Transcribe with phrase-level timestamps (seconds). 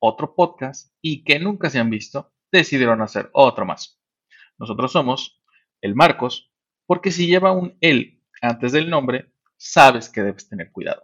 [0.00, 4.00] otro podcast y que nunca se han visto, decidieron hacer otro más.
[4.58, 5.40] Nosotros somos
[5.80, 6.52] el Marcos,
[6.86, 11.02] porque si lleva un él antes del nombre, sabes que debes tener cuidado.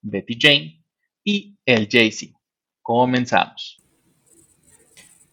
[0.00, 0.84] Betty Jane
[1.24, 2.38] y el Jay-Z.
[2.82, 3.82] Comenzamos.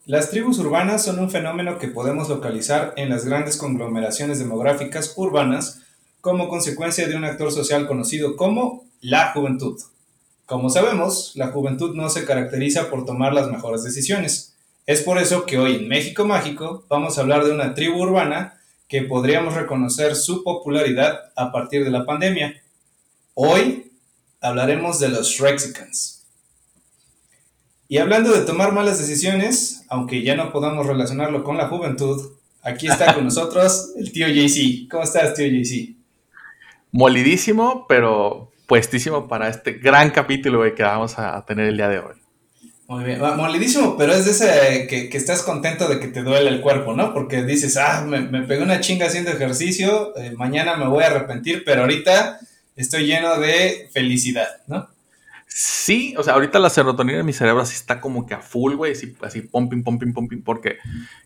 [0.05, 5.83] Las tribus urbanas son un fenómeno que podemos localizar en las grandes conglomeraciones demográficas urbanas
[6.21, 9.79] como consecuencia de un actor social conocido como la juventud.
[10.49, 14.57] Como sabemos, la juventud no se caracteriza por tomar las mejores decisiones.
[14.87, 18.59] Es por eso que hoy en México Mágico vamos a hablar de una tribu urbana
[18.87, 22.63] que podríamos reconocer su popularidad a partir de la pandemia.
[23.35, 23.91] Hoy
[24.41, 26.25] hablaremos de los Shrexicans.
[27.87, 32.31] Y hablando de tomar malas decisiones, aunque ya no podamos relacionarlo con la juventud,
[32.63, 34.89] aquí está con nosotros el tío JC.
[34.89, 35.95] ¿Cómo estás, tío JC?
[36.91, 42.15] Molidísimo, pero puestísimo para este gran capítulo que vamos a tener el día de hoy.
[42.89, 46.49] Muy bien, molidísimo, pero es de ese que, que estás contento de que te duele
[46.49, 47.13] el cuerpo, ¿no?
[47.13, 51.07] Porque dices, ah, me, me pegué una chinga haciendo ejercicio, eh, mañana me voy a
[51.07, 52.39] arrepentir, pero ahorita
[52.75, 54.87] estoy lleno de felicidad, ¿no?
[55.45, 58.73] Sí, o sea, ahorita la serotonina en mi cerebro así está como que a full,
[58.73, 60.77] güey, así, así pumping, pumping, pumping, porque,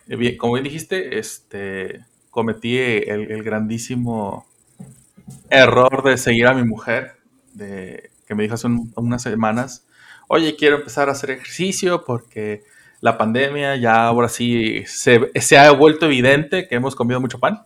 [0.10, 4.46] eh, como bien dijiste, este, cometí el, el grandísimo
[5.50, 7.23] error de seguir a mi mujer,
[7.54, 9.86] de, que me dijo hace un- unas semanas,
[10.28, 12.64] oye, quiero empezar a hacer ejercicio porque
[13.02, 17.64] la pandemia ya ahora sí se, se ha vuelto evidente que hemos comido mucho pan.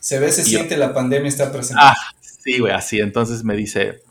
[0.00, 1.80] Se ve, se Y yo- siente, la pandemia está presente.
[1.84, 3.00] Ah, sí, güey, así.
[3.00, 4.02] Entonces me dice,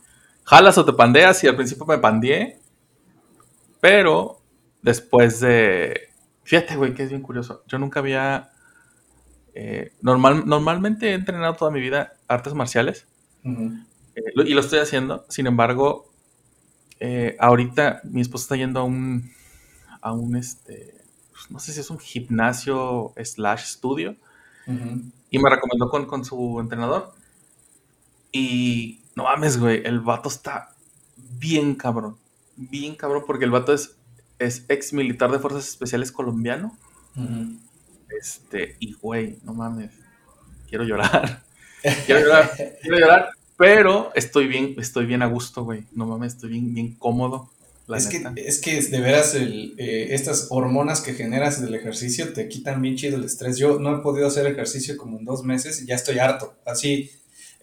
[0.43, 1.43] ¿jalas o te pandeas?
[1.43, 2.59] Y al principio me pandeé,
[3.79, 4.41] pero
[4.81, 6.09] después de...
[6.43, 7.63] Fíjate, güey, que es bien curioso.
[7.67, 8.49] Yo nunca había...
[9.53, 13.05] eh, normal, normalmente he entrenado toda mi vida artes marciales
[13.43, 13.71] Ujú.
[14.17, 15.25] Eh, lo- y lo estoy haciendo.
[15.29, 16.11] Sin embargo,
[16.99, 19.31] eh, ahorita mi esposa está yendo a un...
[20.01, 20.95] A un, este...
[21.31, 24.15] pues, No sé si es un gimnasio slash estudio
[25.29, 27.13] y me recomendó con, con su entrenador.
[28.31, 30.73] Y no mames, güey, el vato está
[31.39, 32.17] bien cabrón.
[32.55, 33.95] Bien cabrón, porque el vato es,
[34.39, 36.77] es ex militar de fuerzas especiales colombiano.
[38.19, 39.91] Este, y güey, no mames,
[40.69, 41.43] quiero llorar.
[42.05, 42.51] quiero llorar,
[42.81, 45.83] quiero llorar, pero estoy bien, estoy bien a gusto, güey.
[45.93, 47.49] No mames, estoy bien, bien cómodo.
[47.87, 52.33] La Es que, es que de veras el, eh, estas hormonas que generas del ejercicio
[52.33, 53.57] te quitan bien chido el estrés.
[53.57, 56.53] Yo no he podido hacer ejercicio como en dos meses y ya estoy harto.
[56.65, 57.09] Así,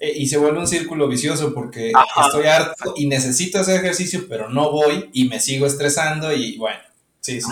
[0.00, 2.26] eh, y se vuelve un círculo vicioso porque Ajá.
[2.26, 6.80] estoy harto y necesito hacer ejercicio, pero no voy y me sigo estresando y bueno,
[7.20, 7.50] sí, sí.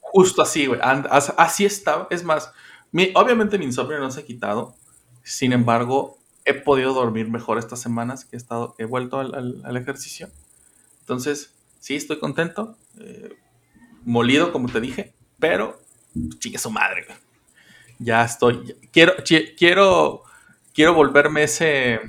[0.00, 0.80] Justo así, güey.
[0.82, 2.06] Así estaba.
[2.10, 2.50] Es más,
[2.92, 4.74] mi- obviamente mi insomnio no se ha quitado.
[5.24, 6.15] Sin embargo,
[6.46, 10.28] he podido dormir mejor estas semanas que he estado, he vuelto al, al- al ejercicio.
[11.00, 12.76] Entonces, sí, estoy contento.
[13.00, 13.36] eh,
[14.04, 15.12] molido, como te dije.
[15.38, 15.78] Pero,
[16.38, 17.18] chique su madre, güey.
[17.98, 18.74] Ya estoy.
[18.92, 19.14] quiero,
[19.58, 20.22] quiero,
[20.74, 22.00] quiero volverme ese.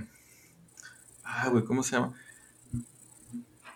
[1.24, 2.14] Ah, güey, ¿cómo se llama?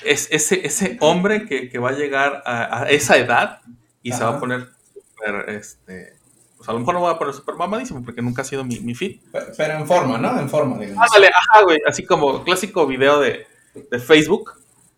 [0.04, 3.62] Es ese, ese hombre que, que va a llegar a, a esa edad
[4.02, 6.16] y se va a poner súper, este,
[6.62, 8.80] pues a lo mejor no voy a poner súper mamadísimo porque nunca ha sido mi,
[8.82, 9.20] mi fit.
[9.32, 10.40] Pe- Pero en forma, ¿no?
[10.40, 11.04] En forma, digamos.
[11.12, 13.48] Ándale, ajá, güey, así como clásico video de,
[13.90, 14.52] de Facebook,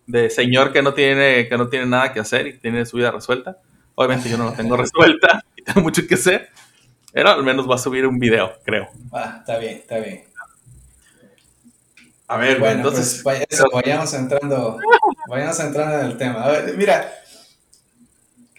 [0.06, 3.12] de señor que no tiene, que no tiene nada que hacer y tiene su vida
[3.12, 3.60] resuelta.
[3.96, 6.50] Obviamente yo no la tengo resuelta y tengo mucho que hacer,
[7.14, 8.90] pero al menos va a subir un video, creo.
[9.14, 10.26] Ah, está bien, está bien.
[12.28, 14.80] A ver, güey, Bueno, entonces, pues vaya- eso, vayamos entrando,
[15.30, 16.44] vayamos entrando en el tema.
[16.44, 17.10] A ver, mira,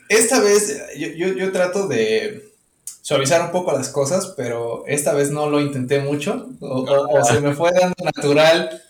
[0.08, 2.53] esta vez yo, yo, yo trato de
[3.02, 7.24] suavizar un poco las cosas, pero esta vez no lo intenté mucho, o, o- o
[7.24, 8.82] se me fue dando natural,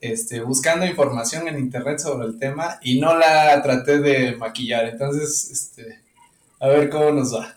[0.00, 4.86] este, buscando información en internet sobre el tema y no la traté de maquillar.
[4.86, 6.00] Entonces, este,
[6.60, 7.56] a ver cómo nos va.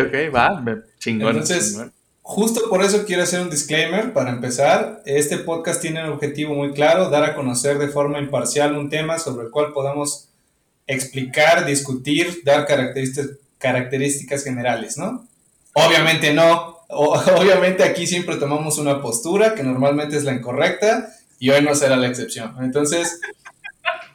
[0.00, 0.64] ok, ok, va,
[0.98, 1.28] chingón.
[1.36, 1.92] Entonces, chingón.
[2.22, 5.02] Justo por eso quiero hacer un disclaimer para empezar.
[5.04, 9.18] Este podcast tiene un objetivo muy claro, dar a conocer de forma imparcial un tema
[9.18, 10.28] sobre el cual podamos
[10.86, 13.30] explicar, discutir, dar características,
[13.60, 15.28] características generales, ¿no?
[15.74, 16.78] Obviamente no.
[16.88, 21.74] O- obviamente aquí siempre tomamos una postura que normalmente es la incorrecta y hoy no
[21.76, 22.56] será la excepción.
[22.60, 23.20] Entonces,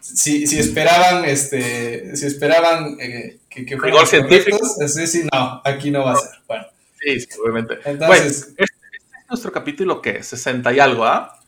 [0.01, 3.97] si, si esperaban, este, si esperaban eh, que, que fueran
[4.49, 6.29] correctos, sí, sí, no, aquí no va a ser.
[6.47, 6.65] Bueno,
[7.01, 7.75] Sí, sí, obviamente.
[7.85, 11.39] Entonces- Güey, este, este es nuestro capítulo que 60 y algo, ¿ah?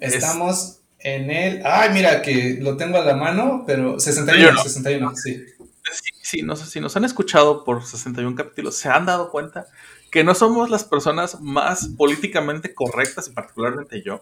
[0.00, 1.62] Es- estamos en el.
[1.64, 5.14] Ay, mira, que lo tengo a la mano, pero 61, 61.
[5.14, 5.44] 61, sí.
[5.92, 9.66] Sí, sí, no sé si nos han escuchado por 61 capítulos, se han dado cuenta
[10.10, 14.20] que no somos las personas más políticamente correctas, y particularmente yo.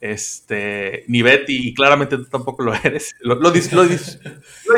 [0.00, 3.14] Este, ni Betty, y claramente tú tampoco lo eres.
[3.20, 4.18] Lo, lo, dis- lo, dis-
[4.66, 4.74] lo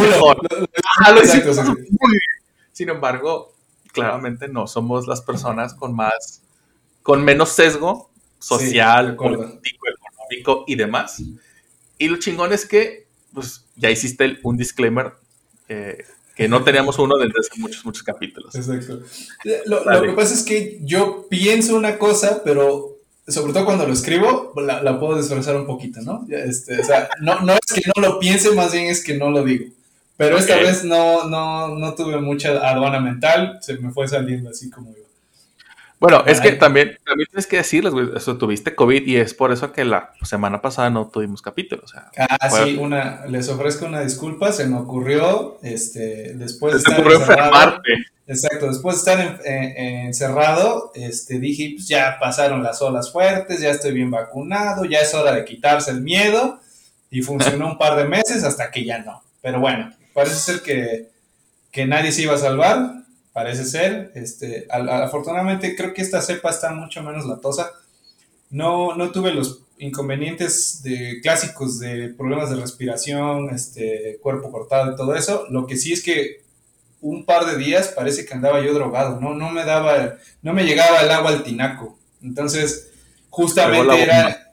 [0.00, 0.40] mejor.
[1.04, 1.60] Ah, Exacto, sí.
[1.62, 2.22] muy bien.
[2.72, 3.54] Sin embargo,
[3.92, 6.42] claramente no somos las personas con más,
[7.02, 9.48] con menos sesgo social, acuerdo.
[9.48, 11.22] político, económico y demás.
[11.98, 15.14] Y lo chingón es que, pues, ya hiciste un disclaimer
[15.70, 18.54] eh, que no teníamos uno desde hace muchos, muchos capítulos.
[18.54, 19.00] Exacto.
[19.66, 22.96] Lo, lo que pasa es que yo pienso una cosa, pero
[23.28, 26.26] sobre todo cuando lo escribo, la, la puedo disfrazar un poquito, ¿no?
[26.28, 29.30] Este, o sea, no, no es que no lo piense, más bien es que no
[29.30, 29.66] lo digo.
[30.16, 34.68] Pero esta vez no, no, no tuve mucha aduana mental, se me fue saliendo así
[34.68, 35.06] como iba.
[36.00, 39.52] Bueno, es que también, también tienes que decirles, güey, eso, tuviste COVID y es por
[39.52, 41.82] eso que la semana pasada no tuvimos capítulo.
[41.84, 46.78] O sea, Ah, sí, una, les ofrezco una disculpa, se me ocurrió, este, después de
[46.80, 47.92] se te estar ocurrió encerrado- enfermarte.
[48.26, 53.12] Exacto, después de estar en- en- en- encerrado, este, dije, pues ya pasaron las olas
[53.12, 56.60] fuertes, ya estoy bien vacunado, ya es hora de quitarse el miedo,
[57.10, 59.22] y funcionó un par de meses hasta que ya no.
[59.42, 61.08] Pero bueno, parece ser que,
[61.72, 62.99] que nadie se iba a salvar,
[63.32, 64.12] parece ser.
[64.14, 67.70] Este, al- al- afortunadamente creo que esta cepa está mucho menos latosa.
[68.50, 74.96] No, no tuve los inconvenientes de, clásicos de problemas de respiración, este, cuerpo cortado y
[74.96, 75.46] todo eso.
[75.50, 76.42] Lo que sí es que
[77.00, 79.34] un par de días parece que andaba yo drogado, ¿no?
[79.34, 81.98] No me daba, no me llegaba el agua al tinaco.
[82.22, 82.90] Entonces,
[83.30, 84.49] justamente era...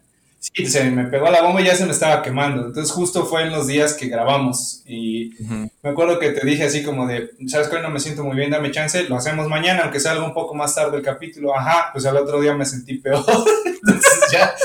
[0.53, 2.65] Sí, se me pegó la bomba y ya se me estaba quemando.
[2.67, 4.81] Entonces, justo fue en los días que grabamos.
[4.85, 5.33] Y
[5.81, 8.35] me acuerdo que te dije así como de, ¿sabes que hoy no me siento muy
[8.35, 8.49] bien?
[8.49, 11.55] Dame chance, lo hacemos mañana, aunque salga un poco más tarde el capítulo.
[11.55, 13.23] Ajá, pues al otro día me sentí peor.
[13.65, 14.55] Entonces ya,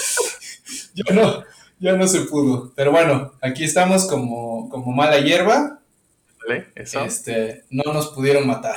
[0.95, 1.45] ya no,
[1.79, 2.73] ya no se pudo.
[2.75, 5.79] Pero bueno, aquí estamos como, como mala hierba.
[6.47, 6.69] ¿Vale?
[6.75, 7.05] Eso.
[7.05, 8.77] Este, no nos pudieron matar.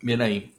[0.00, 0.51] Bien ahí.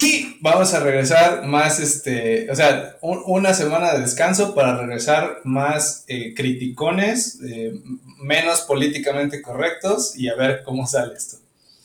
[0.00, 5.40] Y vamos a regresar más, este, o sea, un- una semana de descanso para regresar
[5.44, 7.74] más eh, criticones, eh,
[8.22, 11.38] menos políticamente correctos y a ver cómo sale esto.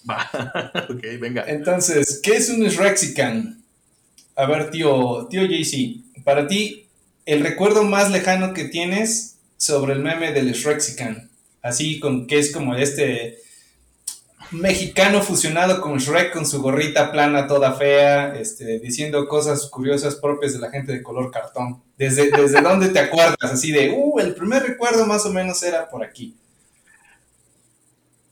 [0.10, 0.30] Va.
[0.90, 1.44] ok, venga.
[1.48, 3.62] Entonces, ¿qué es un Shrexican?
[4.36, 6.88] A ver, tío, tío JC, para ti,
[7.26, 11.30] el recuerdo más lejano que tienes sobre el meme del Shrexican,
[11.62, 13.38] así con que es como este
[14.52, 20.54] mexicano fusionado con Shrek con su gorrita plana toda fea, este, diciendo cosas curiosas propias
[20.54, 21.82] de la gente de color cartón.
[21.98, 23.38] ¿Desde, desde dónde te acuerdas?
[23.42, 26.36] Así de, uh, el primer recuerdo más o menos era por aquí.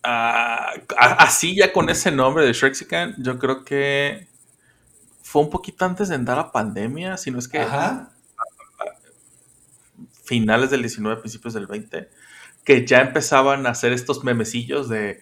[0.03, 4.27] Ah, así ya con ese nombre de Shrexican, yo creo que
[5.21, 8.11] fue un poquito antes de entrar a pandemia, si no es que Ajá.
[10.23, 12.09] finales del 19, principios del 20,
[12.63, 15.21] que ya empezaban a hacer estos memecillos de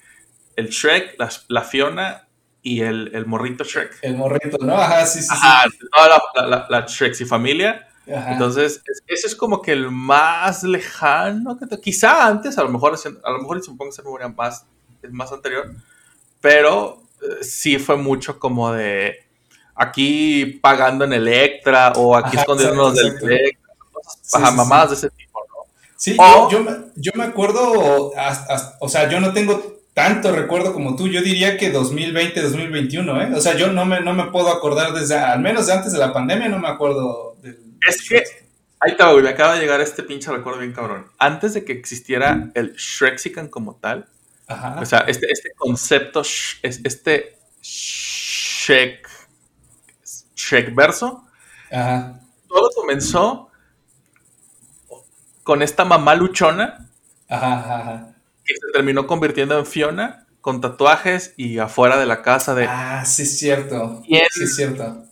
[0.57, 2.27] el Shrek, la, la Fiona
[2.61, 3.99] y el, el morrito Shrek.
[4.01, 4.73] El morrito, ¿no?
[4.75, 5.31] Ajá, sí, sí, sí.
[5.33, 5.63] Ajá,
[5.95, 7.87] toda la, la, la, Shrek y familia.
[8.13, 8.33] Ajá.
[8.33, 12.69] Entonces, es- ese es como que el más lejano que te- Quizá antes, a lo
[12.69, 12.93] mejor,
[13.23, 14.65] a lo mejor y supongo que memoria más,
[15.01, 15.73] es más anterior,
[16.41, 19.15] pero eh, sí fue mucho como de
[19.75, 25.09] aquí pagando en Electra o aquí escondiéndonos del Electra, cosas, Sí, ajá, sí, de ese
[25.11, 25.73] tipo, ¿no?
[25.95, 29.76] Sí, O- yo, yo, me- yo me acuerdo, hasta- hasta- o sea, yo no tengo
[29.97, 33.31] tanto recuerdo como tú, yo diría que 2020, 2021, ¿eh?
[33.33, 36.13] O sea, yo no me, no me puedo acordar desde, al menos antes de la
[36.13, 37.57] pandemia, no me acuerdo del...
[37.81, 38.23] Es que-
[38.79, 41.07] Ahí está, güey, me acaba de llegar este pinche recuerdo bien cabrón.
[41.17, 44.07] Antes de que existiera el Shrexican como tal,
[44.45, 44.79] Ajá.
[44.79, 46.21] O sea, este, este concepto,
[46.61, 49.09] este Shrek,
[50.35, 51.25] Shrek verso,
[51.71, 52.19] Ajá.
[52.47, 53.49] todo comenzó
[55.41, 56.87] con esta mamá luchona
[57.27, 58.16] Ajá, ajá, ajá.
[58.47, 63.03] Que se terminó convirtiendo en Fiona con tatuajes y afuera de la casa de Ah,
[63.05, 64.01] sí es cierto.
[64.07, 64.23] ¿Quién?
[64.31, 65.03] Sí es cierto.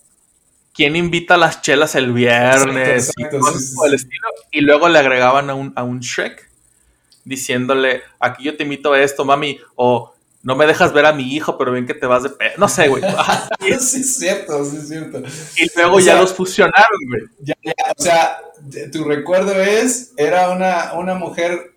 [0.74, 4.00] quién invita a las chelas el viernes Exacto, y exacto, cosas sí, sí, por el
[4.00, 4.06] sí.
[4.06, 4.28] estilo.
[4.52, 6.50] Y luego le agregaban a un, a un Shrek
[7.24, 10.14] diciéndole, aquí yo te invito a esto, mami, o
[10.44, 12.52] no me dejas ver a mi hijo, pero bien que te vas de pe...
[12.58, 13.02] No sé, güey.
[13.80, 15.24] sí es cierto, sí es cierto.
[15.58, 17.22] Y luego O ya sea- los fusionaron, güey.
[17.40, 18.38] Ya, ya, o sea,
[18.92, 21.74] tu recuerdo es, era una, una mujer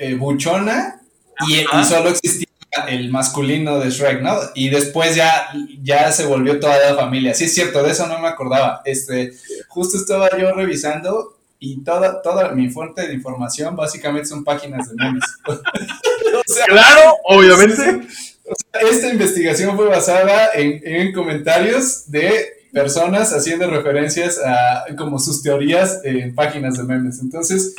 [0.00, 0.98] eh, buchona
[1.46, 2.46] y, solo existía
[2.88, 4.34] el masculino de Shrek, ¿no?
[4.54, 5.48] Y después ya,
[5.82, 7.34] ya se volvió toda la familia.
[7.34, 8.80] Sí, es cierto, de eso no me acordaba.
[8.86, 9.34] Este,
[9.68, 14.94] justo estaba yo revisando y toda, toda mi fuente de información básicamente son páginas de
[14.96, 15.24] memes.
[16.32, 17.82] O sea, claro, obviamente.
[18.48, 25.18] o sea, esta investigación fue basada en, en comentarios de personas haciendo referencias a como
[25.18, 27.20] sus teorías en páginas de memes.
[27.20, 27.74] Entonces,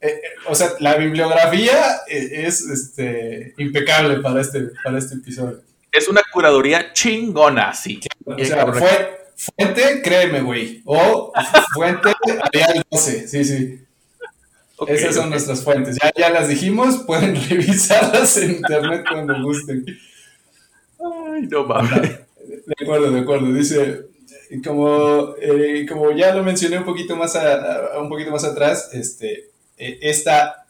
[0.00, 5.60] eh, eh, o sea, la bibliografía eh, es este, impecable para este, para este episodio.
[5.92, 8.00] Es una curaduría chingona, sí.
[8.24, 10.82] O sea, fue, fuente, créeme, güey.
[10.84, 11.32] O
[11.74, 12.12] fuente,
[12.42, 13.80] Arial 12, sí, sí.
[14.88, 15.96] Esas son nuestras fuentes.
[16.02, 19.86] Ya, ya las dijimos, pueden revisarlas en internet cuando gusten.
[20.98, 22.02] Ay, no mames.
[22.02, 23.52] De acuerdo, de acuerdo.
[23.52, 24.02] Dice,
[24.64, 28.90] como, eh, como ya lo mencioné un poquito más, a- a- un poquito más atrás,
[28.92, 30.66] este, esta,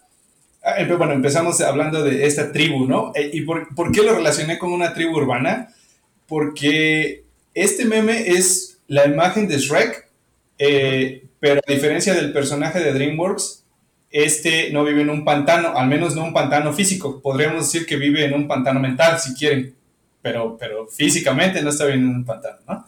[0.65, 3.13] ah, bueno, empezamos hablando de esta tribu, ¿no?
[3.15, 5.75] Eh, ¿Y por, por qué lo relacioné con una tribu urbana?
[6.27, 10.09] Porque este meme es la imagen de Shrek,
[10.59, 13.65] eh, pero a diferencia del personaje de DreamWorks,
[14.11, 17.21] este no vive en un pantano, al menos no un pantano físico.
[17.21, 19.77] Podríamos decir que vive en un pantano mental, si quieren
[20.27, 22.85] pero, pero físicamente no está bien en un pantano, ¿no?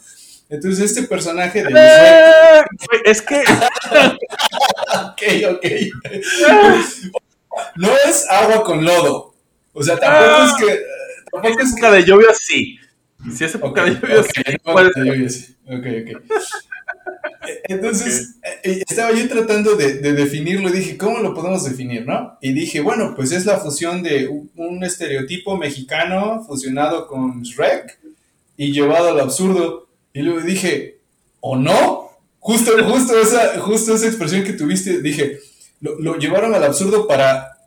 [0.48, 2.62] Entonces este personaje de Eh,
[3.04, 3.36] es que
[4.94, 5.64] ok, ok,
[7.76, 9.34] no es agua con lodo,
[9.72, 10.80] o sea, tampoco es que,
[11.32, 12.78] tampoco es que, época de lluvia sí.
[13.36, 14.42] Si es época de lluvia ok, sí.
[14.64, 15.56] no, de lluvia, sí.
[15.66, 16.08] Ok, ok.
[17.64, 22.36] Entonces, eh, estaba yo tratando de, de definirlo y dije, ¿cómo lo podemos definir, no?
[22.40, 27.98] Y dije, bueno, pues es la fusión de un, un estereotipo mexicano fusionado con Shrek
[28.56, 29.87] y llevado al absurdo.
[30.12, 30.98] Y luego dije,
[31.40, 32.10] ¿o no?
[32.40, 35.38] Justo, justo, esa, justo esa expresión que tuviste, dije,
[35.80, 37.58] lo, lo llevaron al absurdo para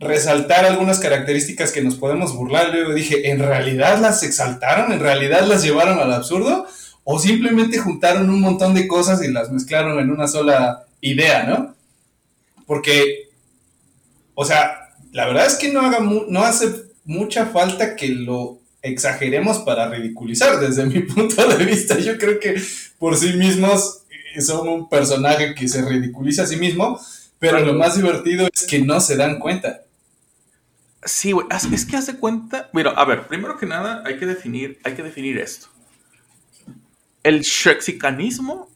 [0.00, 2.70] resaltar algunas características que nos podemos burlar.
[2.72, 4.92] Luego dije, ¿en realidad las exaltaron?
[4.92, 6.66] ¿En realidad las llevaron al absurdo?
[7.04, 11.74] ¿O simplemente juntaron un montón de cosas y las mezclaron en una sola idea, ¿no?
[12.66, 13.30] Porque,
[14.34, 16.68] o sea, la verdad es que no, haga no hace
[17.04, 20.58] mucha falta que lo exageremos para ridiculizar.
[20.60, 22.60] Desde mi punto de vista, yo creo que
[22.98, 24.02] por sí mismos
[24.40, 27.00] son un personaje que se ridiculiza a sí mismo,
[27.38, 29.82] pero lo más divertido es que no se dan cuenta.
[31.04, 31.46] Sí, güey.
[31.72, 32.70] Es que hace cuenta.
[32.72, 35.68] Mira, a ver, primero que nada, hay que definir, hay que definir esto.
[37.22, 38.68] El shrexicanismo,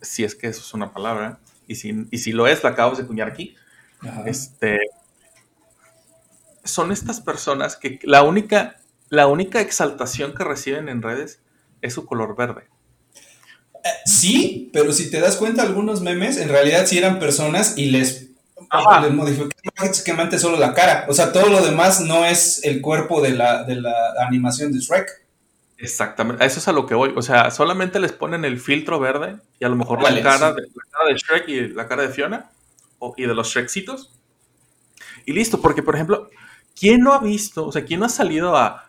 [0.00, 2.98] si es que eso es una palabra, y si, y si lo es, la acabamos
[2.98, 3.56] de acuñar aquí.
[4.00, 4.24] Ajá.
[4.26, 4.78] Este.
[6.64, 8.76] Son estas personas que la única,
[9.08, 11.40] la única exaltación que reciben en redes
[11.82, 12.68] es su color verde.
[14.04, 18.30] Sí, pero si te das cuenta, algunos memes en realidad sí eran personas y les,
[19.02, 21.06] les modificaron solo la cara.
[21.08, 23.92] O sea, todo lo demás no es el cuerpo de la, de la
[24.26, 25.08] animación de Shrek.
[25.78, 27.12] Exactamente, eso es a lo que voy.
[27.16, 30.62] O sea, solamente les ponen el filtro verde y a lo mejor la cara, sí.
[30.62, 32.50] de, la cara de Shrek y la cara de Fiona
[32.98, 34.12] o- y de los Shreksitos.
[35.26, 36.30] Y listo, porque por ejemplo,
[36.78, 38.85] ¿quién no ha visto, o sea, quién no ha salido a...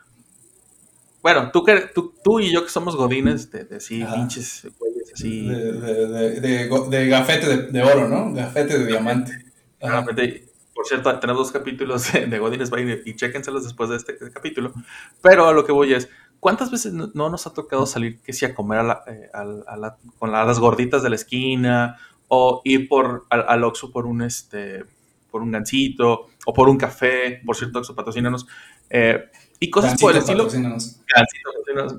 [1.28, 4.16] Bueno, tú, que, tú, tú y yo que somos godines de, de así, Ajá.
[4.16, 5.46] pinches güeyes así...
[5.46, 8.34] De, de, de, de gafete de, de oro, ¿no?
[8.34, 9.34] Gafete de diamante.
[9.82, 10.06] Ajá.
[10.06, 12.72] Realmente, por cierto, tenemos dos capítulos de, Godines
[13.06, 14.74] y chéquenselos después de este, capítulo.
[15.22, 16.08] Pero a lo que voy es,
[16.40, 19.30] ¿cuántas veces no, no nos ha tocado salir que sí a comer a la- eh,
[19.34, 21.98] al- a la- con la- las gorditas de la esquina
[22.30, 24.86] o ir por al, Oxxo por un este
[25.30, 28.48] por un gansito o por un café, por cierto, Oxxo patrocínanos,
[28.90, 29.26] eh,
[29.60, 30.48] y cosas por el estilo.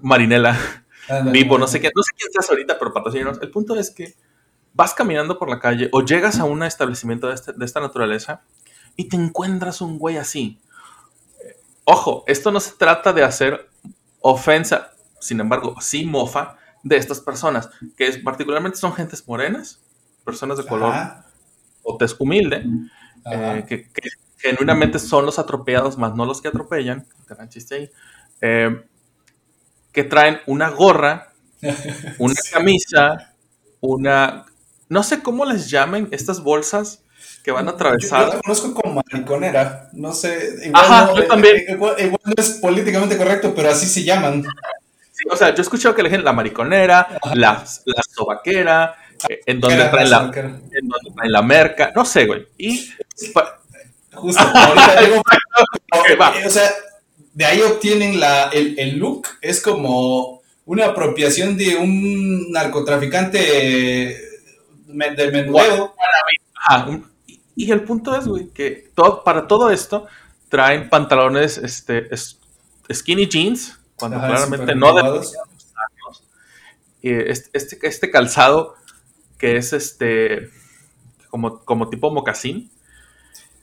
[0.02, 0.56] Marinela.
[1.32, 3.38] Vivo, no sé qué, no sé quién seas ahorita, pero patrocínanos.
[3.40, 4.14] El punto es que
[4.74, 8.42] vas caminando por la calle o llegas a un establecimiento de, este- de esta naturaleza
[8.96, 10.60] y te encuentras un güey así.
[11.42, 13.68] Eh, Ojo, esto no se trata de hacer
[14.20, 19.80] ofensa, sin embargo, sí mofa de estas personas, que es, particularmente son gentes morenas,
[20.24, 21.26] personas de color Ajá,
[21.82, 22.64] o tez humilde,
[23.32, 27.90] eh, que, que genuinamente son los atropellados, más no los que atropellan, gran chiste ahí,
[28.40, 28.82] eh,
[29.92, 31.32] que traen una gorra,
[32.18, 33.34] una camisa,
[33.80, 34.44] una...
[34.88, 37.02] No sé cómo les llamen estas bolsas
[37.42, 38.34] que van Yo, yo atravesadas.
[38.36, 39.90] la conozco como mariconera.
[39.92, 40.56] No sé.
[40.64, 41.56] Igual Ajá, no, yo también.
[41.56, 44.44] eh, Igual, igual no es políticamente correcto, pero así se llaman.
[45.12, 48.94] Sí, o sea, yo he escuchado que le dicen la mariconera, la, la sobaquera,
[49.28, 52.46] eh, en donde traen la, en donde traen la merca, no sé, güey.
[52.56, 52.90] Y
[54.18, 55.22] Justo, ahorita digo,
[56.08, 56.70] eh, o sea,
[57.32, 65.30] de ahí obtienen la, el, el look, es como una apropiación de un narcotraficante de
[65.32, 65.94] menudeo.
[66.54, 67.06] Ajá, un-
[67.56, 70.06] y, el punto es, güey, que todo, para todo esto
[70.48, 72.38] traen pantalones este, es-
[72.92, 76.24] skinny jeans, cuando Ajá, claramente no deberían usarlos.
[77.02, 78.74] Y este, este, este calzado
[79.38, 80.50] que es este
[81.30, 82.70] como, como tipo mocasín.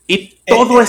[0.08, 0.84] Y todo Eh,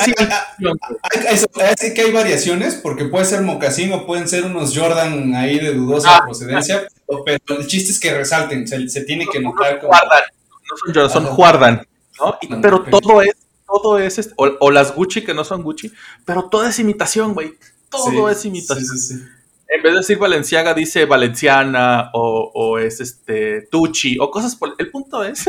[1.32, 5.60] es así que hay variaciones, porque puede ser mocasín o pueden ser unos Jordan ahí
[5.60, 6.22] de dudosa Ah.
[6.26, 6.88] procedencia,
[7.26, 9.92] pero el chiste es que resalten, se, se tiene que notar como...
[9.94, 10.22] Juardan,
[10.70, 11.34] no son Jordan, son Ajá.
[11.36, 11.88] Juardan,
[12.20, 12.38] ¿no?
[12.42, 15.64] Y- Ah, pero todo es, todo es, este- o, o las Gucci que no son
[15.64, 15.92] Gucci,
[16.26, 17.54] pero todo es imitación, güey.
[17.90, 18.86] Todo Sí, es imitación.
[18.86, 19.24] sí, sí, sí.
[19.70, 24.76] En vez de decir Valenciaga, dice Valenciana, o, o es este Tucci, o cosas por...
[24.78, 25.46] El punto es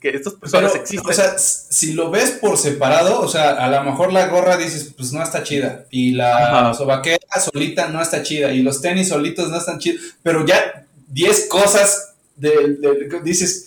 [0.00, 1.10] que estas personas Pero, existen.
[1.10, 4.92] o sea, si lo ves por separado, o sea, a lo mejor la gorra dices,
[4.96, 5.86] pues no está chida.
[5.90, 7.18] Y la sobaquera
[7.52, 8.52] solita no está chida.
[8.52, 10.00] Y los tenis solitos no están chidos.
[10.22, 13.66] Pero ya 10 cosas de, de- dices,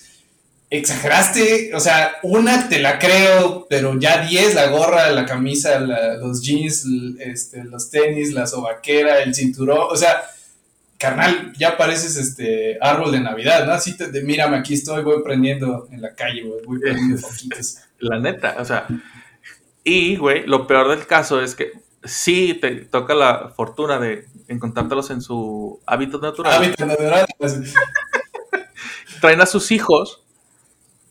[0.69, 1.75] exageraste.
[1.75, 6.41] O sea, una te la creo, pero ya 10, la gorra, la camisa, la- los
[6.41, 6.85] jeans,
[7.19, 9.87] este, los tenis, la sobaquera, el cinturón.
[9.91, 10.23] O sea,
[11.01, 13.71] carnal, ya pareces este árbol de Navidad, ¿no?
[13.73, 17.77] Así te, de, mírame, aquí estoy, voy prendiendo en la calle, güey, voy prendiendo foquitos.
[17.99, 18.85] La neta, o sea.
[19.83, 21.71] Y, güey, lo peor del caso es que
[22.03, 26.53] sí te toca la fortuna de encontrártelos en su hábitat natural.
[26.53, 27.25] Hábitat natural.
[27.37, 27.59] pues,
[29.21, 30.23] Traen a sus hijos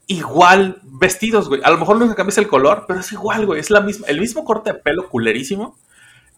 [0.06, 1.60] igual vestidos, güey.
[1.64, 3.60] A lo mejor nunca cambias el color, pero es igual, güey.
[3.60, 5.78] Es la misma, el mismo corte de pelo culerísimo,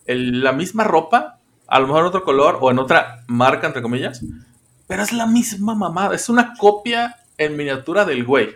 [0.06, 1.38] el- la misma ropa,
[1.74, 4.20] a lo mejor otro color o en otra marca, entre comillas,
[4.86, 6.14] pero es la misma mamada.
[6.14, 8.50] Es una copia en miniatura del güey.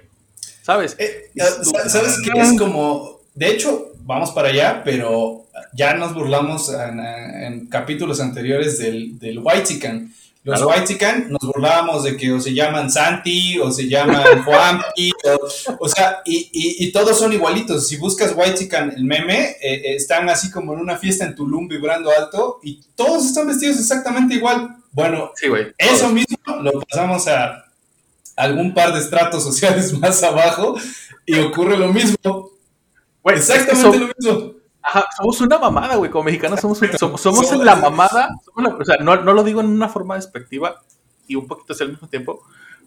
[0.62, 0.96] ¿Sabes?
[0.98, 2.38] Eh, sa- ¿Sabes qué?
[2.38, 8.78] Es como, de hecho, vamos para allá, pero ya nos burlamos en, en capítulos anteriores
[8.78, 10.12] del, del Whitezican.
[10.46, 10.68] Los Claro.
[10.80, 15.88] Whitezican nos burlábamos de que o se llaman Santi o se llaman Juanpi, o, o
[15.88, 17.88] sea, y, y- y todos son igualitos.
[17.88, 21.66] Si buscas Whitezican, el meme, eh, eh, están así como en una fiesta en Tulum
[21.66, 24.76] vibrando alto y todos están vestidos exactamente igual.
[24.92, 25.48] Bueno, Sí,
[25.78, 27.64] eso mismo lo pasamos a
[28.36, 30.76] algún par de estratos sociales más abajo
[31.26, 32.50] y ocurre lo mismo.
[33.26, 34.52] Que Exactamente lo mismo.
[34.86, 36.10] Ajá, somos una mamada, güey.
[36.10, 38.28] Como mexicanos somos, un- somos, somos la mamada.
[38.44, 40.82] somos la- o sea, no, no lo digo en una forma despectiva
[41.26, 42.42] y un poquito así al mismo tiempo,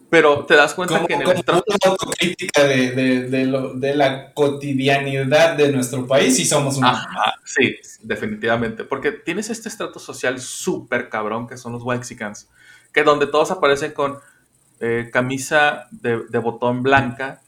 [0.09, 3.45] pero te das cuenta Como, que en el como estrato una autocrítica de, de, de,
[3.45, 6.91] lo- de la cotidianidad de nuestro país y somos una.
[6.91, 8.85] Ajá, sí, definitivamente.
[8.85, 12.49] Porque tienes este estrato social súper cabrón que son los Wexicans.
[12.93, 14.19] Que donde todos aparecen con
[14.79, 17.41] eh, camisa de, de botón blanca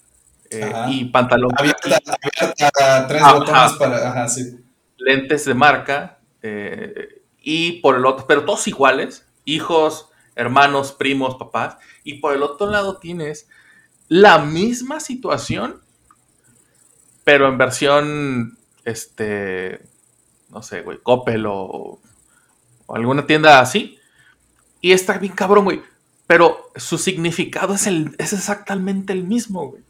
[0.51, 3.33] eh, y pantalón Abierta, abierta, tres Ajá.
[3.33, 4.09] botones para.
[4.09, 4.59] Ajá, sí.
[4.97, 11.77] lentes de marca eh, y por el otro, pero todos iguales, hijos, hermanos, primos, papás,
[12.03, 13.47] y por el otro lado tienes
[14.07, 15.81] la misma situación,
[17.23, 19.81] pero en versión, este,
[20.49, 21.99] no sé, güey, Coppel o,
[22.85, 23.97] o alguna tienda así,
[24.81, 25.81] y está bien cabrón, güey,
[26.27, 29.83] pero su significado es, el, es exactamente el mismo, güey.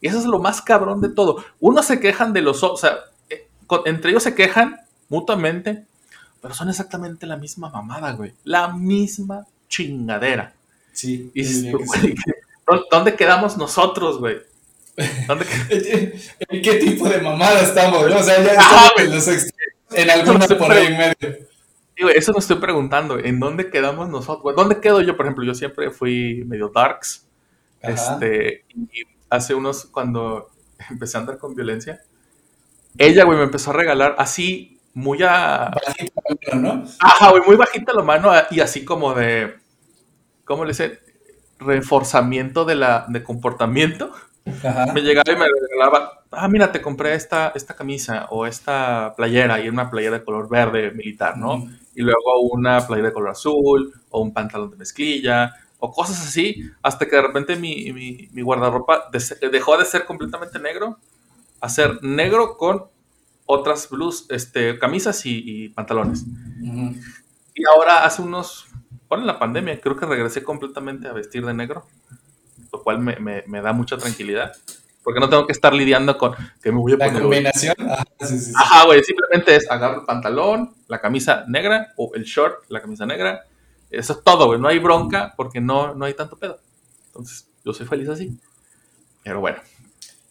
[0.00, 1.44] Y eso es lo más cabrón de todo.
[1.60, 2.96] Unos se quejan de los, o sea,
[3.30, 3.48] eh,
[3.86, 5.84] entre ellos se quejan mutuamente,
[6.42, 8.32] pero son exactamente la misma mamada, güey.
[8.44, 10.52] La misma chingadera.
[10.92, 11.30] Sí.
[11.34, 12.00] Y dices diría tú, que sí.
[12.00, 12.14] güey,
[12.66, 14.38] ¿dó- ¿dónde quedamos nosotros, güey?
[15.26, 18.08] ¿Dónde qued- ¿En qué tipo de mamada estamos?
[18.08, 18.16] no?
[18.18, 19.52] O sea, ya Ajá, estamos en los
[19.92, 21.46] en alguna por ahí en medio.
[22.14, 24.54] Eso me estoy preguntando, ¿en dónde quedamos nosotros?
[24.54, 25.44] ¿Dónde quedo yo, por ejemplo?
[25.44, 27.26] Yo siempre fui medio darks.
[27.82, 27.92] Ajá.
[27.92, 30.50] Este, y hace unos, cuando
[30.90, 32.00] empecé a andar con violencia,
[32.98, 36.84] ella, güey, me empezó a regalar así, muy a, Bajito, ¿no?
[37.00, 39.56] Ajá, güey, muy bajita la mano ah, y así como de,
[40.44, 41.00] ¿cómo le dice?
[41.58, 44.12] Reforzamiento de la de comportamiento.
[44.46, 44.92] Ajá.
[44.94, 49.60] Me llegaba y me regalaba, ah, mira, te compré esta, esta camisa o esta playera
[49.60, 51.56] y una playera de color verde militar, ¿no?
[51.56, 51.68] Ujú.
[51.94, 55.52] Y luego una playera de color azul o un pantalón de mezclilla
[55.86, 59.08] o cosas así, hasta que de repente mi, mi, mi guardarropa
[59.52, 60.98] dejó de ser completamente negro
[61.60, 62.84] a ser negro con
[63.46, 66.24] otras blues, este, camisas y- y pantalones.
[66.62, 66.94] Ujú.
[67.54, 68.66] Y ahora hace unos,
[69.08, 71.86] bueno, en la pandemia, creo que regresé completamente a vestir de negro,
[72.72, 74.52] lo cual me, me- me da mucha tranquilidad,
[75.04, 77.28] porque no tengo que estar lidiando con que me voy a La poner hoy.
[77.28, 77.76] combinación.
[77.78, 78.52] Ajá, sí, sí, sí.
[78.56, 83.06] Ajá, güey, simplemente es agarro el pantalón, la camisa negra, o el short, la camisa
[83.06, 83.44] negra,
[83.98, 86.58] eso es todo, güey, no hay bronca porque no, no hay tanto pedo.
[87.08, 88.38] Entonces, yo soy feliz así.
[89.22, 89.58] Pero bueno,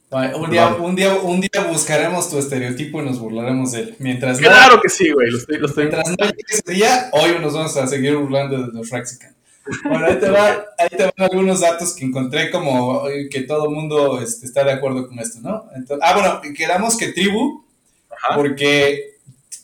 [0.09, 3.95] Un día, un, día, un día buscaremos tu estereotipo y nos burlaremos de él.
[3.99, 7.09] Mientras no, claro que sí, güey, lo estoy, lo estoy mientras no llegue ese día,
[7.11, 9.35] hoy nos vamos a seguir burlando de los Raxican.
[9.83, 13.69] Bueno, ahí te, va, ahí te van algunos datos que encontré como eh, que todo
[13.71, 15.65] mundo este, está de acuerdo con esto, ¿no?
[15.75, 17.65] Entonces, ah, bueno, quedamos que tribu,
[18.11, 18.35] Ajá.
[18.35, 19.14] porque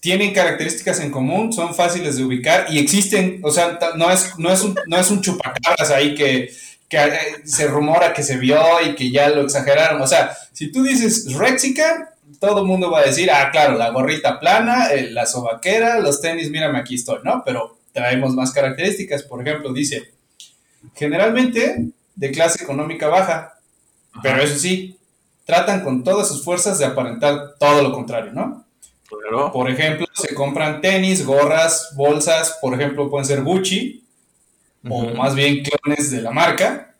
[0.01, 4.51] tienen características en común, son fáciles de ubicar y existen, o sea, no es, no
[4.51, 6.51] es, un, no es un chupacabras ahí que,
[6.89, 7.11] que eh,
[7.45, 10.01] se rumora que se vio y que ya lo exageraron.
[10.01, 12.09] O sea, si tú dices Rexican,
[12.39, 16.19] todo el mundo va a decir, ah, claro, la gorrita plana, eh, la sobaquera, los
[16.19, 17.43] tenis, mírame, aquí estoy, ¿no?
[17.45, 19.21] Pero traemos más características.
[19.21, 20.13] Por ejemplo, dice,
[20.95, 23.59] generalmente de clase económica baja,
[24.23, 24.97] pero eso sí,
[25.45, 28.65] tratan con todas sus fuerzas de aparentar todo lo contrario, ¿no?
[29.51, 34.05] Por ejemplo, se compran tenis, gorras, bolsas, por ejemplo, pueden ser Gucci,
[34.89, 36.95] o más bien clones de la marca,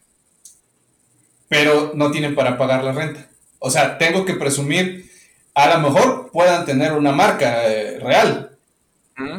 [1.47, 3.28] pero no tienen para pagar la renta.
[3.60, 5.10] O sea, tengo que presumir,
[5.54, 8.52] a lo mejor puedan tener una marca eh, real,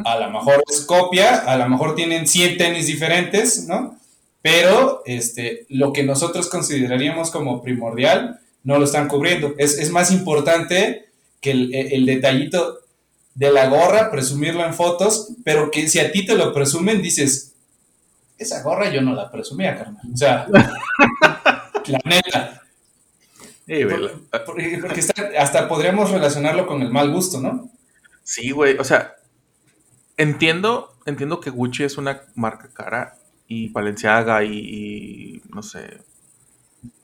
[0.05, 3.97] a lo mejor es copia, a lo mejor tienen 100 tenis diferentes, ¿no?
[4.41, 9.55] Pero este, lo que nosotros consideraríamos como primordial no lo están cubriendo.
[9.57, 11.09] Es, más importante
[11.43, 12.79] que el, detallito
[13.35, 17.53] de la gorra, presumirlo en fotos, pero que si a ti te lo presumen, dices,
[18.37, 20.01] esa gorra yo no la presumía, carnal.
[20.11, 20.47] O sea,
[21.87, 22.63] la neta.
[24.45, 24.81] porque,
[25.37, 27.69] hasta podríamos relacionarlo con el mal gusto, ¿no?
[28.23, 28.77] Sí, güey.
[28.77, 29.15] O sea,
[30.15, 33.17] entiendo, entiendo que Gucci es una marca cara
[33.49, 35.99] y Balenciaga y no sé,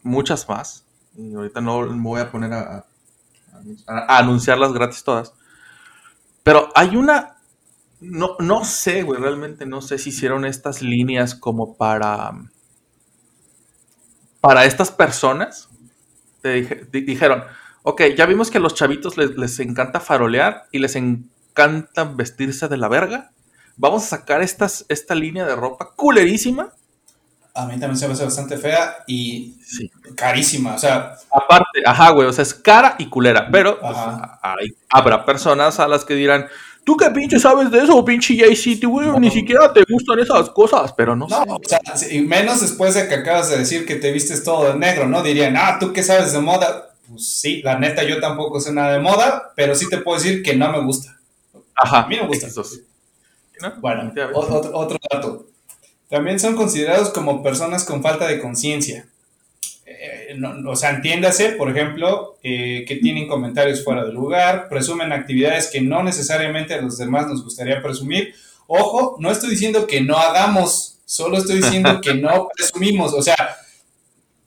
[0.02, 0.86] muchas más
[1.19, 2.86] y ahorita no me voy a poner a,
[3.88, 5.34] anunciarlas gratis todas.
[6.43, 7.38] Pero hay una,
[8.00, 12.32] no, no sé, güey, realmente no sé si hicieron estas líneas como para,
[14.41, 15.69] para estas personas.
[16.41, 17.43] Te dijeron,
[17.84, 22.67] ok, ya vimos que a los chavitos les, les encanta farolear y les encanta vestirse
[22.67, 23.32] de la verga.
[23.76, 26.74] Vamos a sacar estas, esta línea de ropa culerísima
[27.54, 29.56] a mí también se me hace bastante fea y
[30.16, 30.76] carísima.
[30.76, 31.16] O sea.
[31.32, 33.50] Aparte, ajá, güey, o sea, es cara y culera.
[33.52, 33.98] Pero pues,
[34.90, 36.48] habrá personas a las que dirán.
[36.84, 38.84] ¿Tú qué pinche sabes de eso, pinche JC?
[38.86, 39.12] güey?
[39.20, 43.08] Ni siquiera te gustan esas cosas, pero no, no O sea, y menos después de
[43.08, 45.22] que acabas de decir que te vistes todo de negro, ¿no?
[45.22, 46.90] Dirían, ah, ¿tú qué sabes de moda?
[47.08, 50.42] Pues sí, la neta, yo tampoco sé nada de moda, pero sí te puedo decir
[50.42, 51.16] que no me gusta.
[51.76, 52.04] Ajá.
[52.04, 52.48] A mí me gusta.
[53.82, 55.46] Bueno, otro, otro dato.
[56.10, 59.06] También son considerados como personas con falta de conciencia.
[59.86, 65.67] Eh, o sea, entiéndase, por ejemplo, eh, que tienen comentarios fuera de lugar, presumen actividades
[65.67, 68.34] que no necesariamente a los demás nos gustaría presumir.
[68.65, 73.13] Ojo, no estoy diciendo que no hagamos, solo estoy diciendo que no presumimos.
[73.13, 73.58] O sea,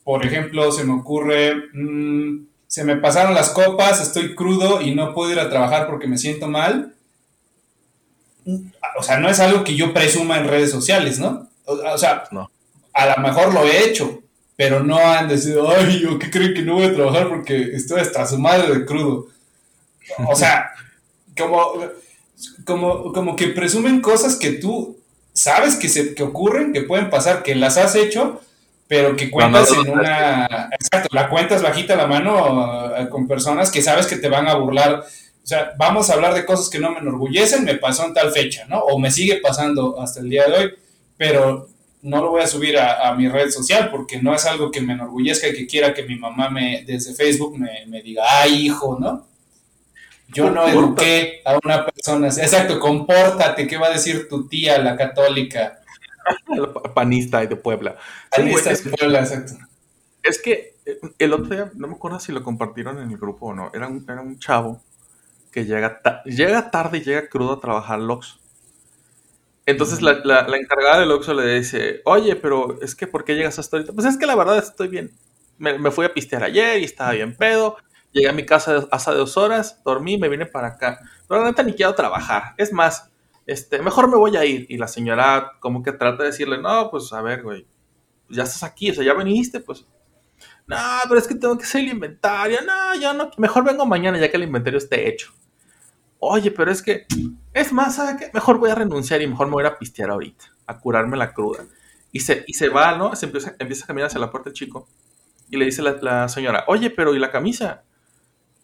[0.02, 5.14] por ejemplo, se me ocurre, mm, se me pasaron las copas, estoy crudo y no
[5.14, 6.94] puedo ir a trabajar porque me siento mal.
[8.98, 11.51] O sea, no es algo que yo presuma en redes sociales, ¿no?
[11.64, 12.24] O, sea,
[12.92, 14.22] a lo mejor lo he hecho,
[14.56, 18.00] pero no han decidido, ay, yo qué creen que no voy a trabajar porque estoy
[18.00, 19.28] hasta su madre de crudo.
[20.28, 20.70] O sea,
[21.38, 21.74] como,
[22.64, 24.98] como, como que presumen cosas que tú
[25.32, 28.40] sabes que, se, que ocurren, que pueden pasar, que las has hecho,
[28.88, 30.68] pero que cuentas en una...
[30.72, 34.54] Exacto, la cuentas bajita la mano eh, con personas que sabes que te van a
[34.54, 35.00] burlar.
[35.00, 38.32] O sea, vamos a hablar de cosas que no me enorgullecen, me pasó en tal
[38.32, 38.80] fecha, ¿no?
[38.80, 40.74] O me sigue pasando hasta el día de hoy
[41.22, 41.68] pero
[42.02, 44.94] no lo voy a subir a, mi red social porque no es algo que me
[44.94, 49.28] enorgullezca y que quiera que mi mamá me desde Facebook me, diga, ay hijo, ¿no?
[50.26, 54.96] Yo no eduqué a una persona, exacto, compórtate, ¿qué va a decir tu tía, la
[54.96, 55.78] católica?
[56.92, 57.96] Panista de Puebla.
[58.34, 59.52] Panista de Puebla, exacto.
[60.24, 63.46] Es que eh, el otro día, no me acuerdo si lo compartieron en el grupo
[63.46, 64.82] o no, era un, era un chavo
[65.52, 68.41] que llega, llega tarde y llega crudo a trabajar Lox.
[69.64, 73.58] Entonces la, la, encargada del Oxxo le dice, oye, pero es que ¿por qué llegas
[73.58, 73.92] hasta ahorita?
[73.92, 75.12] Pues es que la verdad estoy bien.
[75.58, 77.76] Me, fui a pistear ayer y estaba bien pedo.
[78.10, 80.98] Llegué a mi casa hace dos horas, dormí, me vine para acá.
[81.28, 82.54] Pero la neta ni quiero trabajar.
[82.56, 83.10] Es más,
[83.46, 84.66] este, mejor me voy a ir.
[84.68, 87.66] Y la señora como que trata de decirle, no, pues a ver, güey,
[88.28, 89.86] ya estás aquí, o sea, ya viniste, pues.
[90.66, 90.76] No,
[91.08, 92.58] pero es que tengo que hacer el inventario.
[92.66, 95.32] No, ya no, mejor vengo mañana ya que el inventario esté hecho
[96.24, 97.04] oye, pero es que,
[97.54, 98.30] es más, ¿sabe qué?
[98.32, 101.64] Mejor voy a renunciar y mejor me voy a pistear ahorita, a curarme la cruda.
[102.10, 103.14] Y se, y se va, ¿no?
[103.16, 104.88] Se empieza, empieza a caminar hacia la puerta el chico.
[105.50, 107.82] Y le dice la, la señora, oye, pero ¿y la camisa?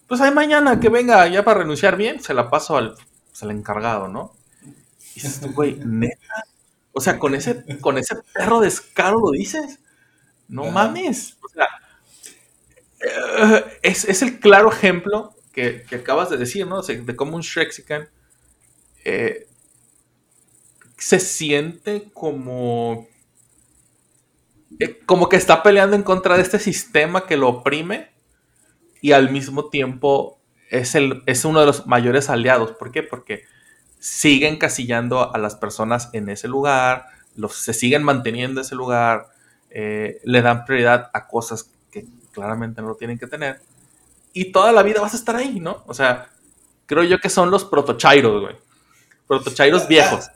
[0.06, 3.50] Pues ahí mañana que venga ya para renunciar bien, se la paso al, pues, al
[3.50, 4.32] encargado, ¿no?
[5.14, 6.44] Y dices güey, neta.
[6.92, 9.80] O sea, con ese, con ese perro descaro lo dices.
[10.48, 11.36] No mames.
[11.44, 11.68] O sea,
[13.00, 16.82] eh, es, es, el claro ejemplo que, acabas de decir, ¿no?
[16.82, 18.08] de cómo un Shrexican
[19.08, 19.48] eh,
[20.98, 23.08] se siente como.
[24.80, 28.10] Eh, como que está peleando en contra de este sistema que lo oprime
[29.00, 30.38] y al mismo tiempo
[30.70, 32.72] es, el, es uno de los mayores aliados.
[32.72, 33.02] ¿Por qué?
[33.02, 33.44] Porque
[33.98, 39.28] siguen casillando a las personas en ese lugar, los, se siguen manteniendo en ese lugar,
[39.70, 43.60] eh, le dan prioridad a cosas que claramente no lo tienen que tener.
[44.34, 45.82] Y toda la vida vas a estar ahí, ¿no?
[45.86, 46.28] O sea,
[46.84, 48.67] creo yo que son los protochairos, güey.
[49.28, 50.28] Protochairos viejos.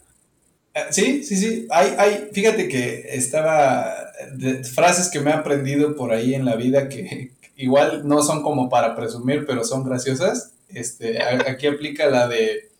[0.74, 1.66] Eh, sí, sí, sí.
[1.70, 3.94] Hay, hay, fíjate que estaba
[4.32, 8.42] de frases que me he aprendido por ahí en la vida que igual no son
[8.42, 10.52] como para presumir, pero son graciosas.
[10.68, 12.70] Este, aquí aplica la de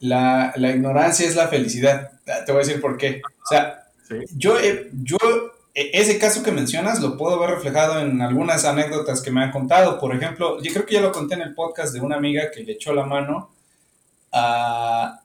[0.00, 2.12] la, ignorancia es la felicidad.
[2.26, 3.22] Ah, te voy a decir por qué.
[3.24, 3.84] O sea,
[4.34, 4.56] yo,
[5.02, 5.18] yo,
[5.74, 9.52] e, ese caso que mencionas lo puedo ver reflejado en algunas anécdotas que me han
[9.52, 10.00] contado.
[10.00, 12.64] Por ejemplo, yo creo que ya lo conté en el podcast de una amiga que
[12.64, 13.51] le echó la mano
[14.32, 15.20] a,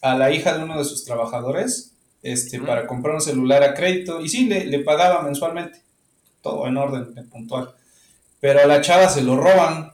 [0.00, 4.20] a la hija de uno de sus trabajadores este, para comprar un celular a crédito
[4.20, 5.80] y sí, le, le pagaba mensualmente,
[6.42, 7.74] todo en orden, puntual.
[8.40, 9.92] Pero a la chava se lo roban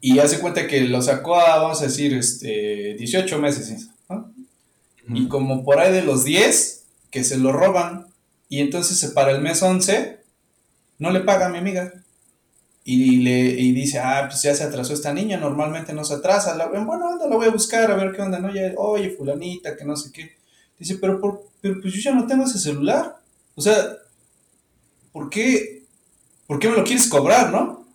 [0.00, 3.88] y hace cuenta que lo sacó a, vamos a decir, este, 18 meses.
[5.12, 8.06] Y como por ahí de los 10, que se lo roban,
[8.48, 10.20] y entonces para el mes 11,
[10.98, 11.92] no le paga a mi amiga.
[12.82, 16.56] Y, le, y dice, ah, pues ya se atrasó esta niña, normalmente no se atrasa.
[16.68, 18.52] Bueno, anda, la voy a buscar a ver qué onda, ¿no?
[18.52, 20.36] Ya, oye, fulanita, que no sé qué.
[20.78, 23.16] Dice, pero, por, pero pues yo ya no tengo ese celular.
[23.54, 23.96] O sea,
[25.12, 25.82] ¿por qué,
[26.46, 27.86] ¿por qué me lo quieres cobrar, no?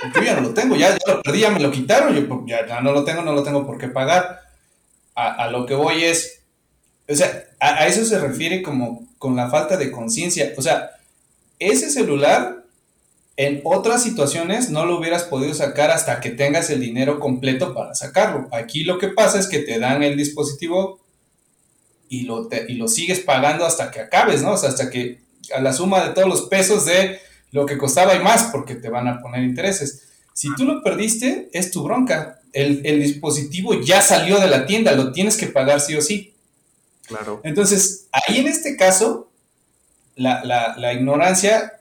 [0.00, 2.46] Porque yo ya no lo tengo, ya, ya lo perdí, ya me lo quitaron, yo
[2.46, 4.40] ya, ya, no lo tengo, no lo tengo por qué pagar.
[5.14, 6.42] A, a lo que voy es,
[7.08, 10.54] o sea, a, a eso se refiere como con la falta de conciencia.
[10.56, 10.90] O sea,
[11.58, 12.59] ese celular
[13.40, 17.94] en otras situaciones no lo hubieras podido sacar hasta que tengas el dinero completo para
[17.94, 18.46] sacarlo.
[18.52, 21.00] Aquí lo que pasa es que te dan el dispositivo
[22.10, 24.52] y lo, y lo sigues pagando hasta que acabes, ¿no?
[24.52, 25.22] O sea, hasta que
[25.54, 27.18] a la suma de todos los pesos de
[27.50, 30.02] lo que costaba y más, porque te van a poner intereses.
[30.34, 32.40] Si tú lo perdiste, es tu bronca.
[32.52, 36.34] El, dispositivo ya salió de la tienda, lo tienes que pagar sí o sí.
[37.06, 37.40] Claro.
[37.42, 39.30] Entonces, ahí en este caso,
[40.14, 40.44] la,
[40.76, 41.79] la ignorancia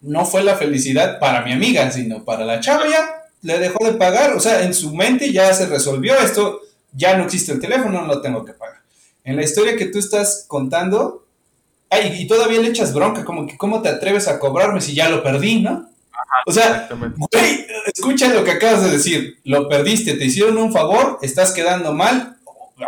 [0.00, 3.92] no fue la felicidad para mi amiga, sino para la chava ya le dejó de
[3.92, 6.60] pagar, o sea, en su mente ya se resolvió esto,
[6.92, 8.78] ya no existe el teléfono, no lo tengo que pagar.
[9.24, 11.26] En la historia que tú estás contando,
[11.90, 15.08] ay, y todavía le echas bronca, como que cómo te atreves a cobrarme si ya
[15.08, 15.88] lo perdí, ¿no?
[16.46, 21.18] o sea, güey, escucha lo que acabas de decir, lo perdiste, te hicieron un favor,
[21.22, 22.36] estás quedando mal,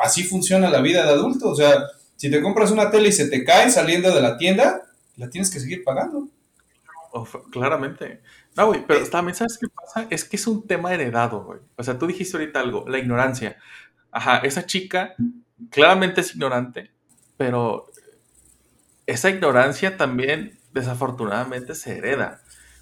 [0.03, 1.85] así funciona la vida de adulto, o sea,
[2.17, 4.83] si te compras una tele y se te cae saliendo de la tienda,
[5.17, 6.29] la tienes que seguir pagando
[7.51, 8.23] claramente.
[8.57, 11.61] No, güey, pero también sabes qué pasa, es que es un tema heredado, güey.
[11.77, 13.57] O sea, tú dijiste ahorita algo, la ignorancia.
[14.11, 15.15] Ajá, esa chica
[15.71, 16.91] claramente es ignorante,
[17.37, 17.91] pero
[19.07, 22.41] esa ignorancia también desafortunadamente se hereda.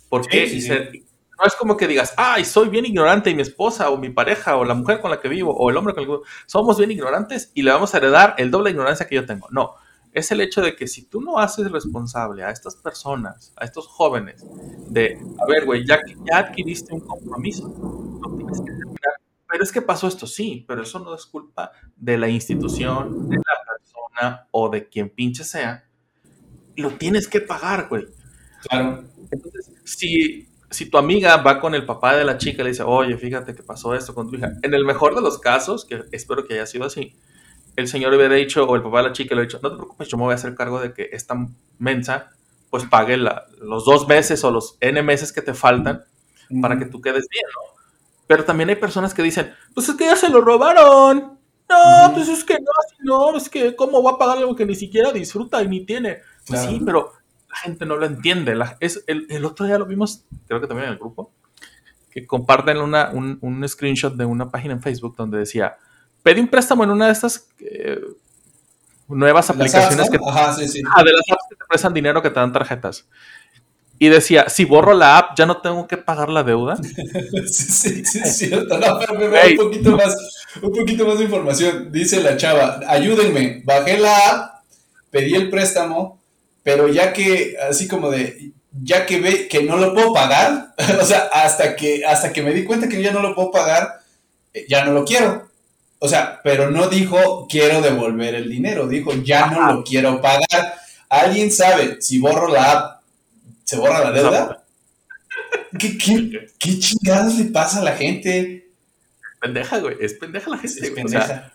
[0.09, 1.03] Porque
[1.38, 4.57] no es como que digas, ay, soy bien ignorante y mi esposa o mi pareja
[4.57, 6.79] o la mujer con la que vivo o el hombre con el que vivo, somos
[6.79, 9.49] bien ignorantes y le vamos a heredar el doble de ignorancia que yo tengo.
[9.51, 9.75] No,
[10.12, 13.87] es el hecho de que si tú no haces responsable a estas personas, a estos
[13.87, 14.44] jóvenes,
[14.88, 17.68] de, a ver, güey, ya, ya adquiriste un compromiso,
[18.37, 18.73] tienes que
[19.51, 23.37] Pero es que pasó esto, sí, pero eso no es culpa de la institución, de
[23.37, 25.85] la persona o de quien pinche sea.
[26.77, 28.07] Lo tienes que pagar, güey.
[28.68, 29.05] Claro.
[29.31, 32.83] Entonces, si, si tu amiga va con el papá de la chica y le dice,
[32.83, 36.05] oye, fíjate que pasó esto con tu hija, en el mejor de los casos, que
[36.12, 37.16] espero que haya sido así,
[37.79, 39.77] el señor hubiera dicho, o el papá de la chica le hubiera dicho, no te
[39.77, 41.37] preocupes, yo me voy a hacer cargo de que esta
[41.79, 42.33] mensa
[42.71, 46.05] pues pague los dos meses o los N meses que te faltan
[46.61, 47.79] para que tú quedes bien, ¿no?
[48.27, 51.38] Pero también hay personas que dicen, pues es que ya se lo robaron.
[51.71, 54.75] No, pues es que no, no, es que cómo va a pagar algo que ni
[54.75, 56.19] siquiera disfruta y ni tiene.
[56.49, 57.12] Pues sí, pero
[57.49, 58.59] la gente no lo entiende.
[58.81, 61.31] es, el, otro día lo vimos, creo que también en el grupo,
[62.11, 65.77] que comparten una, un, un screenshot de una página en Facebook donde decía,
[66.29, 67.99] pedí un préstamo en una de estas eh,
[69.09, 70.83] nuevas aplicaciones que, Ajá, sí, sí.
[70.95, 73.07] Ah, de las apps que te prestan dinero que te dan tarjetas.
[73.99, 76.77] Y decía, si borro la app, ya no tengo que pagar la deuda.
[77.47, 78.79] sí, sí, sí, cierto.
[78.79, 80.17] No, un, poquito más,
[80.61, 81.91] un poquito más de información.
[81.91, 84.64] Dice la chava, ayúdenme, bajé la app,
[85.11, 86.21] pedí el préstamo,
[86.62, 91.05] pero ya que, así como de, ya que ve que no lo puedo pagar, o
[91.07, 94.03] sea, hasta que, hasta que me di cuenta que ya no lo puedo pagar,
[94.53, 95.48] eh, ya no lo quiero.
[96.01, 100.75] O sea, pero no dijo quiero devolver el dinero, dijo ya no lo quiero pagar.
[101.09, 103.03] ¿Alguien sabe si borro la app,
[103.65, 104.65] se borra la deuda?
[105.79, 105.99] ¿Qué,
[106.59, 108.71] qué, chingados le pasa a la gente?
[109.41, 110.87] Pendeja, güey, es pendeja la gente.
[110.87, 111.53] Es pendeja.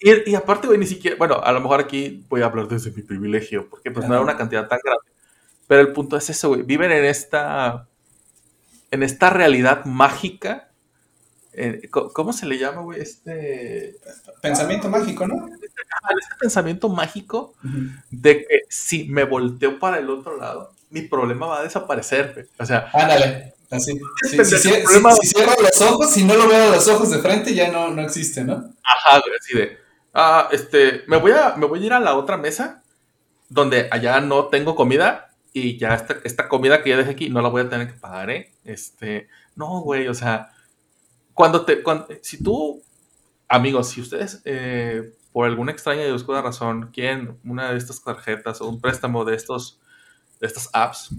[0.00, 3.02] y, aparte, güey, ni siquiera, bueno, a lo mejor aquí voy a hablar desde mi
[3.02, 5.02] privilegio, porque pues no era una cantidad tan grande.
[5.66, 7.86] Pero el punto es eso, güey, viven en esta,
[8.90, 10.67] en esta realidad mágica
[11.58, 13.00] eh, ¿cómo se le llama, güey?
[13.00, 13.96] Este,
[14.40, 15.34] Pensamiento mágico, ¿no?
[16.02, 17.54] ah, este pensamiento mágico
[18.10, 22.46] de que si me volteo para el otro lado, mi problema va a desaparecer, güey.
[22.58, 23.92] O sea, Ándale, así.
[24.22, 26.70] Sí, Pendejo, si, si- el problema- si- si cierro los ojos, si no lo veo
[26.72, 28.54] a los ojos de frente, ya no, no existe, ¿no?
[28.82, 29.76] Ajá, güey, así de.
[30.14, 32.82] Ah, este, me voy, a, me voy a ir a la otra mesa
[33.48, 37.40] donde allá no tengo comida y ya esta, esta comida que ya dejé aquí no
[37.42, 38.52] la voy a tener que pagar, ¿eh?
[38.64, 40.50] Este, no, güey, o sea,
[41.38, 42.82] cuando te, cuando, si tú,
[43.48, 48.60] amigos, si ustedes eh, por alguna extraña y oscura razón quieren una de estas tarjetas
[48.60, 49.80] o un préstamo de estos,
[50.40, 51.10] de estas apps,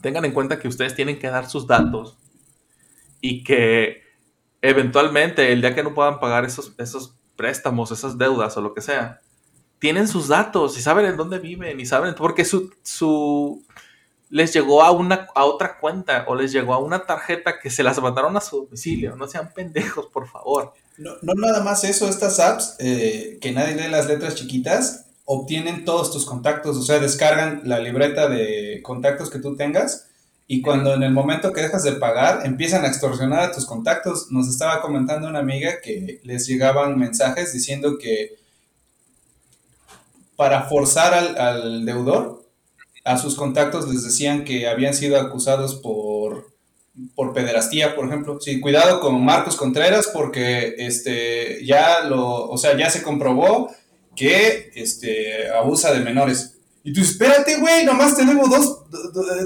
[0.00, 2.18] tengan en cuenta que ustedes tienen que dar sus datos
[3.20, 4.02] y que
[4.62, 8.80] eventualmente el día que no puedan pagar esos, esos préstamos, esas deudas o lo que
[8.80, 9.20] sea,
[9.78, 13.64] tienen sus datos y saben en dónde viven y saben porque su, su
[14.30, 17.82] les llegó a una a otra cuenta o les llegó a una tarjeta que se
[17.82, 19.16] las mandaron a su domicilio.
[19.16, 20.72] No sean pendejos, por favor.
[20.96, 25.84] No, no nada más eso, estas apps, eh, que nadie lee las letras chiquitas, obtienen
[25.84, 30.06] todos tus contactos, o sea, descargan la libreta de contactos que tú tengas
[30.46, 34.28] y cuando en el momento que dejas de pagar empiezan a extorsionar a tus contactos.
[34.30, 38.36] Nos estaba comentando una amiga que les llegaban mensajes diciendo que
[40.36, 42.39] para forzar al, al deudor,
[43.10, 46.50] a sus contactos les decían que habían sido acusados por
[47.14, 48.38] por pederastía, por ejemplo.
[48.40, 53.70] Sí, cuidado con Marcos Contreras porque este ya lo, o sea, ya se comprobó
[54.16, 56.56] que este abusa de menores.
[56.82, 58.84] Y tú, espérate, güey, nomás te debo dos,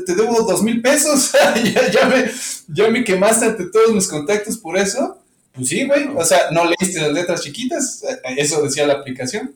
[0.07, 1.33] te debo dos mil pesos.
[1.93, 2.31] ya, me,
[2.69, 5.19] ya me quemaste ante todos mis contactos por eso.
[5.53, 6.09] Pues sí, güey.
[6.17, 8.03] O sea, no leíste las letras chiquitas.
[8.37, 9.55] Eso decía la aplicación.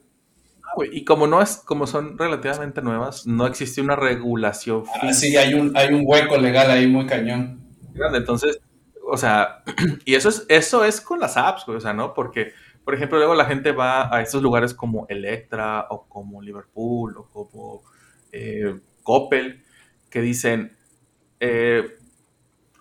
[0.79, 5.37] Güey, Y como no es, como son relativamente nuevas, no existe una regulación Ah, sí,
[5.37, 7.67] hay un, hay un hueco legal ahí muy cañón.
[7.95, 8.19] grande.
[8.19, 8.61] Entonces,
[9.05, 9.65] o sea,
[10.05, 12.15] y eso es, eso es con las apps, güey, o sea, ¿no?
[12.15, 12.53] Porque,
[12.85, 17.29] por ejemplo, luego la gente va a estos lugares como Electra o como Liverpool o
[17.29, 17.83] como
[18.31, 19.65] eh, Coppel,
[20.11, 20.77] que dicen,
[21.41, 21.99] eh,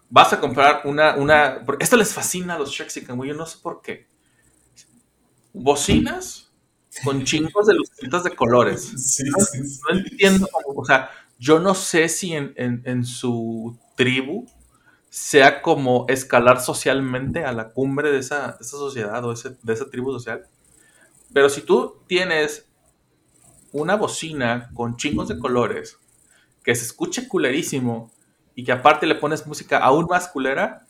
[0.07, 3.57] vas a comprar una, una, esto les fascina a los Shexican, güey, yo no sé
[3.59, 4.05] por qué.
[5.51, 6.46] Bocinas
[7.03, 8.81] con chingos de lucitas de colores.
[8.97, 9.79] Sí, No, sí, sí.
[9.89, 14.45] no entiendo cómo, o sea, yo no sé si en, en- en su tribu
[15.09, 19.73] sea como escalar socialmente a la cumbre de esa, de esa sociedad o ese- de
[19.73, 20.45] esa tribu social.
[21.33, 22.67] Pero si tú tienes
[23.71, 25.97] una bocina con chingos de colores,
[26.63, 28.11] que se escuche culerísimo
[28.55, 30.87] y que aparte le pones música aún más culera,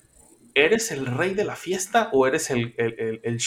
[0.55, 3.39] ¿eres el rey de la fiesta o eres el, el, el, el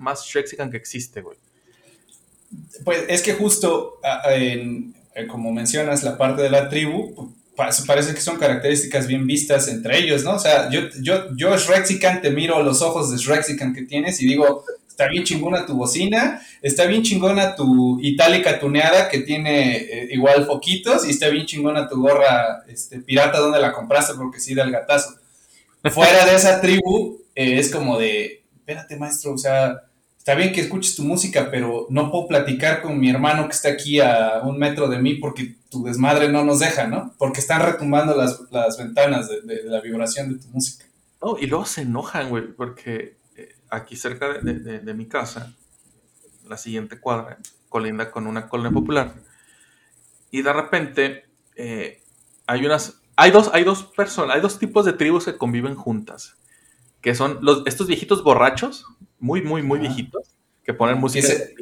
[0.00, 1.38] más Shreksican que existe, güey?
[2.84, 7.70] Pues es que justo a- en- eh, como mencionas la parte de la tribu, pa-
[7.86, 10.36] parece que son características bien vistas entre ellos, ¿no?
[10.36, 14.26] O sea, yo, yo, yo Shrexican te miro los ojos de Shrexican que tienes y
[14.26, 20.08] digo, está bien chingona tu bocina, está bien chingona tu itálica tuneada que tiene eh,
[20.12, 24.54] igual foquitos y está bien chingona tu gorra este, pirata donde la compraste porque sí
[24.54, 25.14] da el gatazo.
[25.90, 29.82] Fuera de esa tribu eh, es como de, espérate maestro, o sea,
[30.22, 33.70] está bien que escuches tu música, pero no puedo platicar con mi hermano que está
[33.70, 37.12] aquí a un metro de mí porque tu desmadre no nos deja, ¿no?
[37.18, 40.84] Porque están retumbando las, las ventanas de, de- la vibración de tu música.
[41.20, 45.54] No, y luego se enojan, güey, porque eh, aquí cerca de- de mi casa,
[46.48, 49.14] la siguiente cuadra, colinda con una colonia popular,
[50.30, 51.24] y de repente
[51.56, 52.00] eh,
[52.46, 56.36] hay unas, hay dos, hay dos personas, hay dos tipos de tribus que conviven juntas,
[57.02, 58.86] que son los, estos viejitos borrachos,
[59.18, 60.28] muy, muy, muy viejitos,
[60.64, 61.26] que ponen Que música.
[61.26, 61.54] se,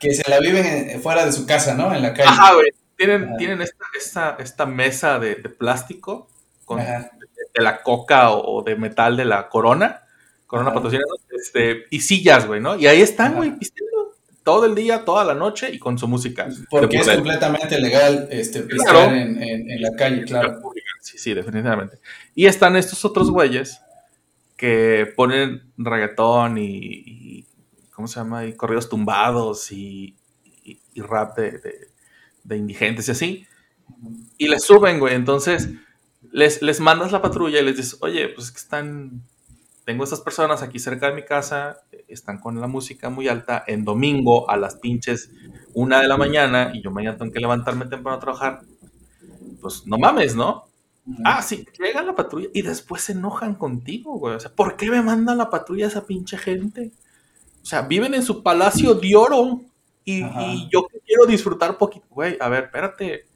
[0.00, 1.94] que se la viven en- fuera de su casa, ¿no?
[1.94, 2.28] En la calle.
[2.28, 2.70] Ajá, güey.
[2.96, 3.36] Tienen, Ajá.
[3.36, 6.28] tienen esta, esta, esta mesa de, de plástico
[6.64, 10.02] con, de la coca o, de metal de la corona,
[10.46, 12.76] corona patrocinada, este, y sillas, güey, ¿no?
[12.76, 16.48] Y ahí están, güey, pisteando todo el día, toda la noche y con su música.
[16.70, 19.08] Porque es completamente legal este, Claro.
[19.10, 20.60] pistear en, en- en la calle, claro.
[21.02, 21.98] Sí, sí, definitivamente.
[22.34, 23.80] Y están estos otros güeyes
[24.58, 27.46] que ponen reggaetón y,
[27.94, 28.46] ¿cómo se llama?
[28.46, 30.18] Y corridos tumbados y,
[30.64, 31.52] y- rap de,
[32.44, 33.46] de- indigentes y así.
[34.36, 35.14] Y les suben, güey.
[35.14, 35.70] Entonces,
[36.32, 39.22] les, les mandas la patrulla y les dices, oye, pues es que están,
[39.84, 41.78] tengo estas personas aquí cerca de mi casa,
[42.08, 45.30] están con la música muy alta en domingo a las pinches
[45.74, 48.60] una de la mañana y yo mañana tengo que levantarme temprano a trabajar.
[49.60, 50.67] Pues no mames, ¿no?
[51.24, 54.34] Ah, sí, llega la patrulla y después se enojan contigo, güey.
[54.34, 56.92] O sea, ¿por qué me mandan la patrulla esa pinche gente?
[57.62, 59.62] O sea, viven en su palacio de oro
[60.04, 60.20] y,
[60.70, 62.06] yo quiero disfrutar poquito.
[62.10, 63.26] Güey, a ver, espérate.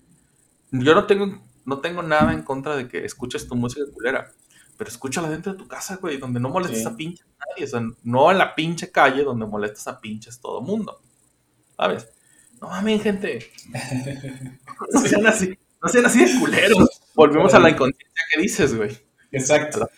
[0.70, 4.32] Yo no tengo, no tengo nada en contra de que escuches tu música culera.
[4.76, 7.68] pero escúchala dentro de tu casa, güey, donde no molestes a pinches a nadie, o
[7.68, 11.00] sea, no en la pinche calle donde molestas a pinches todo mundo,
[11.76, 12.08] ¿sabes?
[12.60, 13.50] No mames, gente.
[14.92, 16.91] No sean así, no sean así de culeros.
[17.14, 18.90] Volvemos a la inconsciencia que dices, güey.
[19.30, 19.88] Exacto.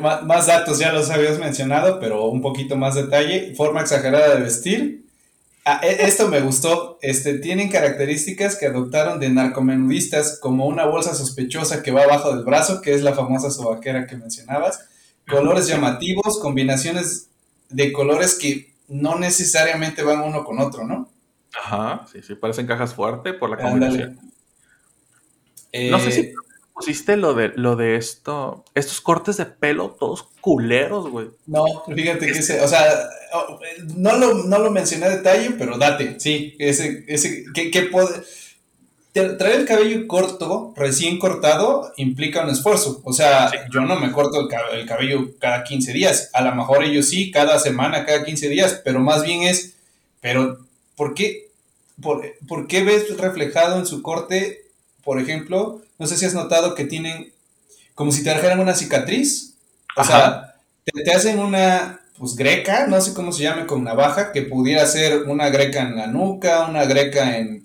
[0.00, 3.54] Más datos ya los habías mencionado, pero un poquito más detalle.
[3.56, 5.04] Forma exagerada de vestir.
[5.64, 6.98] Ah, e, esto me gustó.
[7.02, 12.44] Este, tienen características que adoptaron de narcomenudistas, como una bolsa sospechosa que va abajo del
[12.44, 14.88] brazo, que es la famosa sobaquera que mencionabas.
[15.28, 17.28] Colores llamativos, combinaciones
[17.68, 21.08] de colores que no necesariamente van uno con otro, ¿no?
[21.54, 24.18] Ajá, sí, sí, parecen cajas fuerte por la combinación.
[25.90, 26.34] No sé si eh,
[26.74, 31.28] pusiste lo de, lo de esto, estos cortes de pelo todos culeros, güey.
[31.46, 31.64] No,
[31.94, 32.84] fíjate que ese, o sea,
[33.96, 38.22] no lo, no lo mencioné a detalle, pero date, sí, ese, ese, que, que puede,
[39.12, 43.00] traer el cabello corto, recién cortado, implica un esfuerzo.
[43.04, 46.30] O sea, yo no me corto el, el, cabello cada 15 días.
[46.32, 49.74] A lo mejor ellos sí, cada semana, cada 15 días, pero más bien es,
[50.20, 50.58] pero
[50.96, 51.50] ¿por qué,
[52.00, 54.61] por, ¿por qué ves reflejado en su corte,
[55.04, 57.32] por ejemplo, no sé si has notado que tienen
[57.94, 59.54] como si te dejaran una cicatriz.
[59.96, 64.42] O sea, te, hacen una pues greca, no sé cómo se llame con navaja, que
[64.42, 67.62] pudiera ser una greca en la nuca, una greca en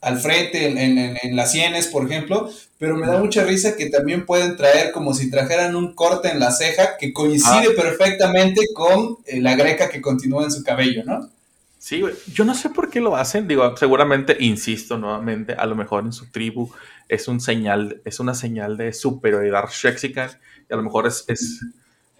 [0.00, 4.54] al frente, en, las sienes, por ejemplo, pero me da mucha risa que también pueden
[4.54, 7.74] traer como si trajeran un corte en la ceja que coincide ah.
[7.74, 11.30] perfectamente con eh, la greca que continúa en su cabello, ¿no?
[11.84, 12.14] Sí, güey.
[12.32, 13.46] Yo no sé por qué lo hacen.
[13.46, 16.72] Digo, seguramente, insisto nuevamente, a lo mejor en su tribu
[17.10, 20.30] es un señal, es una señal de superioridad shexican.
[20.70, 21.60] Y a lo mejor es, es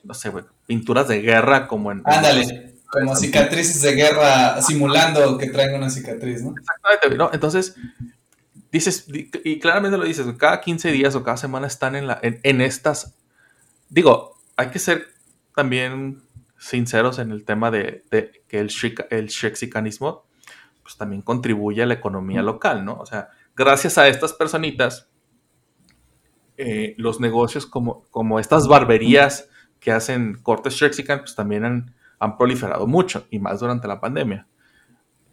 [0.03, 2.03] no sé, güey, pinturas de guerra como en.
[2.05, 2.75] Ándale.
[2.91, 6.53] Como cicatrices de guerra simulando que traen una cicatriz, ¿no?
[6.59, 7.31] Exactamente, ¿no?
[7.33, 7.75] Entonces,
[8.71, 12.61] dices, y claramente lo dices, cada 15 días o cada semana están en, la, en
[12.61, 13.15] estas.
[13.89, 15.07] Digo, hay que ser
[15.55, 16.21] también
[16.59, 18.05] sinceros en el tema de,
[18.49, 18.71] que el,
[19.11, 20.27] el shexicanismo
[20.83, 22.99] pues también contribuye a la economía local, ¿no?
[22.99, 25.09] O sea, gracias a estas personitas,
[26.57, 29.49] eh, los negocios como, como estas barberías
[29.81, 34.47] que hacen cortes shexican, pues también han, han, proliferado mucho, y más durante la pandemia.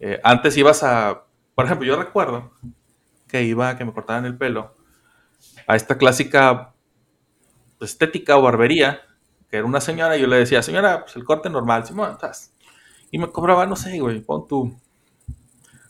[0.00, 2.52] Eh, antes ibas a, por ejemplo, yo recuerdo
[3.28, 4.74] que iba, que me cortaban el pelo,
[5.66, 6.74] a esta clásica
[7.80, 9.02] estética o barbería,
[9.56, 12.16] era una señora, y yo le decía, señora, pues el corte normal, Simón,
[13.10, 14.78] y me cobraba, no sé, güey, pon tú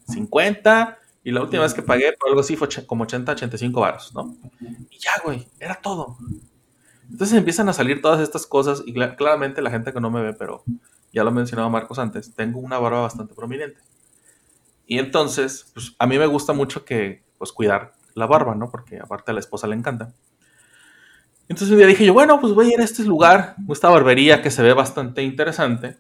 [0.09, 4.13] 50, y la última vez que pagué por algo así fue como 80, 85 baros,
[4.15, 4.37] ¿no?
[4.91, 6.17] Y ya, güey, era todo.
[7.09, 10.33] Entonces empiezan a salir todas estas cosas, y claramente la gente que no me ve,
[10.33, 10.65] pero
[11.13, 13.79] ya lo mencionaba Marcos antes, tengo una barba bastante prominente.
[14.87, 18.71] Y entonces, pues a mí me gusta mucho que, pues, cuidar la barba, ¿no?
[18.71, 20.13] Porque aparte a la esposa le encanta.
[21.49, 24.43] Entonces un día dije yo, bueno, pues voy a ir a este lugar, esta barbería
[24.43, 25.99] que se ve bastante interesante.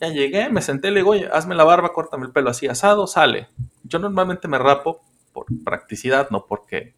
[0.00, 3.06] Ya llegué, me senté, le digo, oye, hazme la barba, córtame el pelo así asado,
[3.06, 3.48] sale.
[3.82, 5.00] Yo normalmente me rapo
[5.32, 6.94] por practicidad, no porque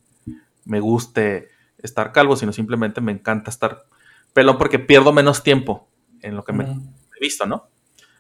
[0.65, 1.49] me guste
[1.79, 3.85] estar calvo, sino simplemente me encanta estar
[4.33, 5.89] pelón porque pierdo menos tiempo
[6.21, 7.69] en lo que me he visto, ¿no?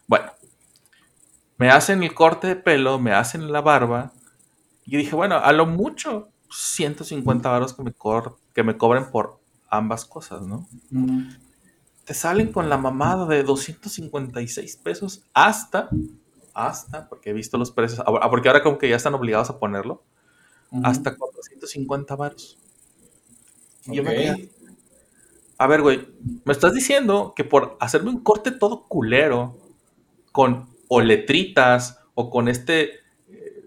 [0.06, 0.32] Bueno,
[1.58, 4.12] me hacen el corte de pelo, me hacen la barba.
[4.86, 7.92] Y dije, bueno, a lo mucho 150 baros que me,
[8.54, 9.39] que me cobren por
[9.70, 10.68] ambas cosas, ¿no?
[12.04, 15.88] Te salen con la mamada de 256 pesos hasta,
[16.54, 20.02] hasta, porque he visto los precios, porque ahora como que ya están obligados a ponerlo,
[20.82, 22.58] hasta 450 baros.
[23.86, 24.50] yo me
[25.60, 26.08] a ver, güey,
[26.46, 29.58] me estás diciendo que por hacerme un corte todo culero,
[30.32, 32.94] con o letritas, o con este,
[33.28, 33.64] eh,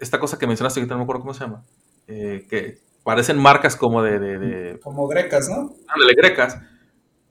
[0.00, 1.64] esta cosa que mencionaste, que no me acuerdo cómo se llama,
[2.06, 5.74] eh, que parecen marcas como de, Como grecas, ¿no?
[5.86, 6.58] Ándale, grecas.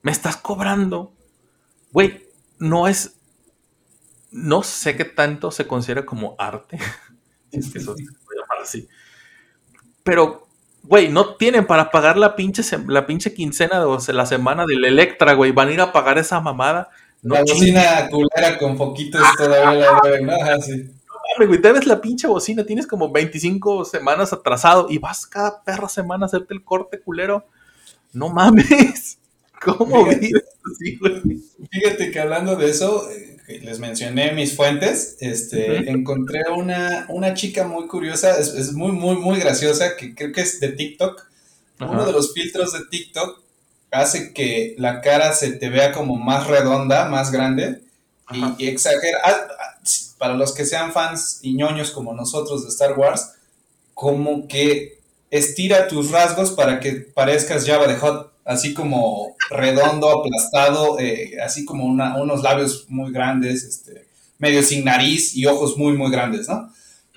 [0.02, 1.14] Me estás cobrando.
[1.92, 2.28] Güey,
[2.60, 3.16] no es...
[4.32, 6.78] No sé qué tanto se considera como arte.
[7.52, 8.88] es que eso se puede llamar así.
[10.04, 10.48] Pero,
[10.84, 15.34] güey, no tienen para pagar la pinche, la pinche quincena de la semana del Electra,
[15.34, 15.52] güey.
[15.52, 16.90] Van a ir a pagar esa mamada.
[17.22, 20.34] la bocina culera con poquitos todavía la ¿no?
[20.52, 20.93] Así
[21.38, 26.26] güey, debes la pinche bocina, tienes como 25 semanas atrasado y vas cada perra semana
[26.26, 27.46] a hacerte el corte culero.
[28.12, 29.20] No mames.
[29.62, 30.46] ¿Cómo fíjate,
[31.72, 37.68] Fíjate que hablando de eso, eh, les mencioné mis fuentes, este, encontré una, una chica
[37.68, 41.30] muy curiosa, es, muy, muy, muy graciosa, que creo que es de TikTok.
[41.80, 43.42] Uno de los filtros de TikTok
[43.92, 47.82] hace que la cara se te vea como más redonda, más grande,
[48.32, 49.20] y, y, exagera.
[49.24, 49.38] Ah,
[50.24, 53.34] para los que sean fans y ñoños como nosotros de Star Wars,
[53.94, 58.32] como que estira tus rasgos para que parezcas Java de Hot.
[58.46, 64.08] así como redondo, aplastado, eh, así como una, unos labios muy grandes, este,
[64.38, 66.72] medio sin nariz y ojos muy, muy grandes, ¿no?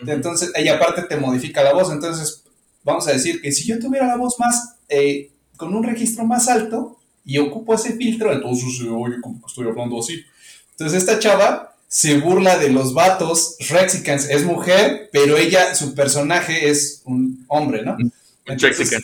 [0.04, 2.42] Entonces, ella aparte te modifica la voz, entonces
[2.82, 6.48] vamos a decir que si yo tuviera la voz más, eh, con un registro más
[6.48, 10.24] alto y ocupo ese filtro, entonces se oye como que estoy hablando así.
[10.72, 16.68] Entonces esta chava se burla de los vatos Rexicans, es mujer, pero ella, su personaje
[16.68, 17.96] es un hombre, ¿no?
[18.44, 19.02] Rexican.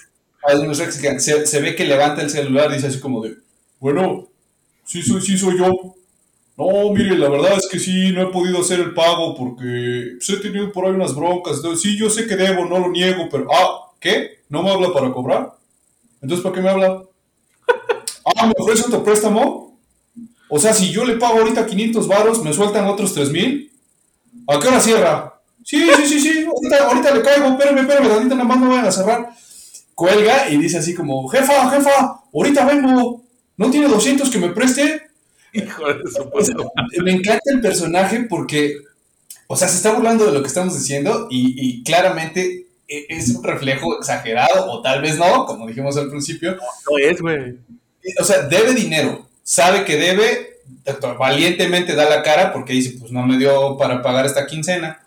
[1.21, 3.37] Se, se, ve que levanta el celular y dice así como de,
[3.79, 4.29] bueno,
[4.85, 5.95] sí soy, sí soy yo.
[6.57, 10.29] No, mire, la verdad es que sí, no he podido hacer el pago porque pues,
[10.31, 11.63] he tenido por ahí unas broncas.
[11.81, 13.47] sí, yo sé que debo, no lo niego, pero...
[13.53, 14.43] Ah, ¿qué?
[14.49, 15.55] ¿No me habla para cobrar?
[16.21, 17.03] Entonces, ¿para qué me habla?
[18.25, 19.72] Ah, ¿me ofrece otro préstamo?
[20.55, 23.73] O sea, si yo le pago ahorita 500 varos, ¿me sueltan otros 3000?
[24.47, 25.41] ¿A qué hora cierra?
[25.65, 28.85] Sí, sí, sí, sí, ahorita, ahorita le caigo, espérame, espérame, ahorita nada más no vayan
[28.85, 29.31] a cerrar.
[29.95, 33.23] Cuelga y dice así como, jefa, jefa, ahorita vengo,
[33.57, 35.01] ¿no tiene 200 que me preste?
[35.55, 38.75] Hijo de su Me encanta el personaje porque,
[39.47, 43.43] o sea, se está burlando de lo que estamos diciendo y, claramente e, es un
[43.43, 46.57] reflejo exagerado, o tal vez no, como dijimos al principio.
[46.57, 47.57] No, es, güey.
[48.21, 50.61] O sea, debe dinero, sabe que debe,
[51.19, 55.05] valientemente da la cara porque dice, pues no me dio para pagar esta quincena,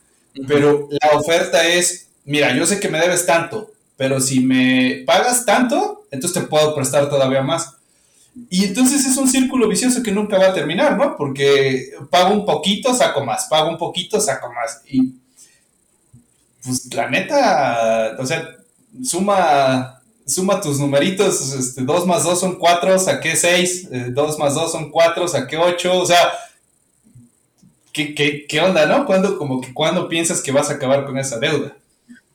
[0.48, 5.46] pero la oferta es, mira, yo sé que me debes tanto, pero si me pagas
[5.46, 7.76] tanto, entonces te puedo prestar todavía más.
[8.50, 11.16] Y entonces es un círculo vicioso que nunca va a terminar, ¿no?
[11.16, 14.82] Porque pago un poquito, saco más, pago un poquito, saco más.
[14.88, 15.14] Y
[16.62, 18.50] pues la neta, o sea,
[19.04, 24.56] suma, suma tus numeritos, este, 2 más 2 son 4, saqué 6, 2 eh, más
[24.56, 26.32] 2 son 4, saqué 8, o sea,
[27.94, 29.06] ¿qué, qué, qué onda, no?
[29.06, 31.78] ¿Cuándo, como que, ¿Cuándo piensas que vas a acabar con esa deuda?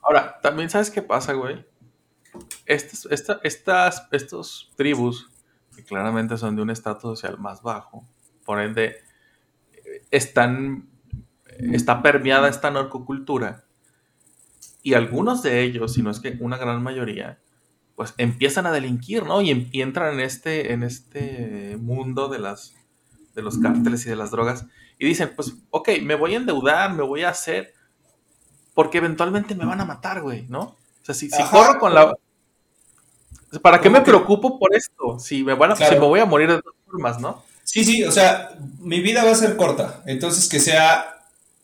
[0.02, 1.64] Ahora, también sabes qué pasa, güey.
[2.64, 5.28] Estas, esta, estas, estos tribus
[5.86, 8.04] claramente son de un estatus social más bajo.
[8.44, 8.96] Por ende,
[10.10, 10.88] están,
[11.72, 13.64] está permeada esta narcocultura.
[14.82, 17.38] Y algunos de ellos, si no es que una gran mayoría,
[18.00, 19.42] pues empiezan a delinquir, ¿no?
[19.42, 22.72] Y, entran en este, en este mundo de, las,
[23.34, 24.64] de los cárteles y de las drogas.
[24.98, 27.74] Y dicen, pues, ok, me voy a endeudar, me voy a hacer,
[28.72, 30.60] porque eventualmente me van a matar, güey, ¿no?
[30.62, 32.14] O sea, si, si corro con la
[33.60, 35.18] ¿Para qué me preocupo por esto?
[35.18, 37.44] Si me, van a, me voy a morir de todas formas, ¿no?
[37.64, 41.19] Sí, sí, o sea, mi vida va a ser corta, entonces que sea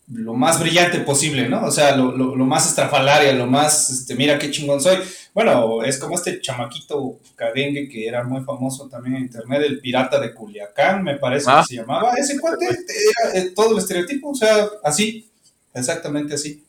[0.09, 1.65] lo más brillante posible, ¿no?
[1.65, 2.13] O sea, lo,
[2.47, 4.99] más estrafalaria, lo más, este, mira qué chingón soy.
[5.35, 10.21] Bueno, es como este chamaquito cadengue que era muy famoso también en internet, el pirata
[10.21, 11.65] de Culiacán, me parece que ah.
[11.67, 12.13] se llamaba.
[12.15, 15.29] Ese cuate era eh, todo el estereotipo, o sea, así,
[15.75, 16.65] exactamente así.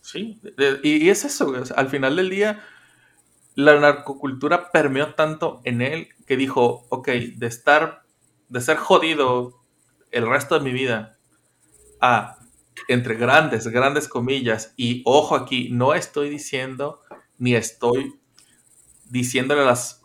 [0.00, 0.40] Sí,
[0.82, 2.60] y, es eso, al final del día
[3.54, 8.02] la narcocultura permeó tanto en él que dijo, ok, de estar,
[8.48, 9.60] de ser jodido
[10.10, 11.16] el resto de mi vida
[12.00, 12.41] a,
[12.88, 17.00] entre grandes, grandes comillas, y ojo aquí, no estoy diciendo
[17.38, 18.20] ni estoy
[19.10, 20.02] diciéndole a las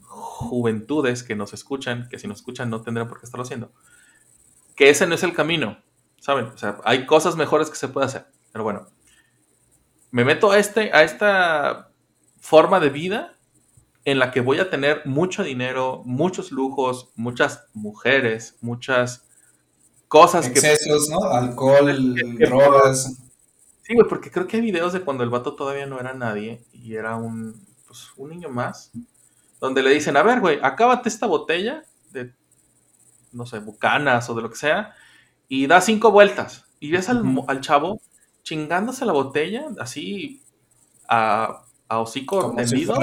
[0.00, 3.72] juventudes que nos escuchan, que si nos escuchan no tendrán por qué estarlo haciendo,
[4.74, 5.82] que ese no es el camino,
[6.18, 6.46] ¿saben?
[6.46, 8.88] O sea, hay cosas mejores que se puede hacer, pero bueno,
[10.10, 11.92] me meto a, este, a esta
[12.38, 13.36] forma de vida
[14.04, 19.28] en la que voy a tener mucho dinero, muchos lujos, muchas mujeres, muchas
[20.10, 21.22] cosas Excesos, ¿no?
[21.22, 23.16] Alcohol, drogas.
[23.82, 26.64] Sí, güey, porque creo que hay videos de cuando el vato todavía no era nadie
[26.72, 28.90] y era un, pues, un niño más,
[29.60, 32.34] donde le dicen, a ver, güey, acábate esta botella de,
[33.30, 34.94] no sé, bucanas o de lo que sea,
[35.46, 36.64] y da cinco vueltas.
[36.80, 38.00] Y ves al, al chavo
[38.42, 40.42] chingándose la botella, así,
[41.08, 42.94] a a hocico tendido.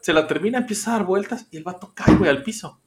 [0.00, 2.80] Se la termina, empieza a dar vueltas y el vato cae, güey, al piso.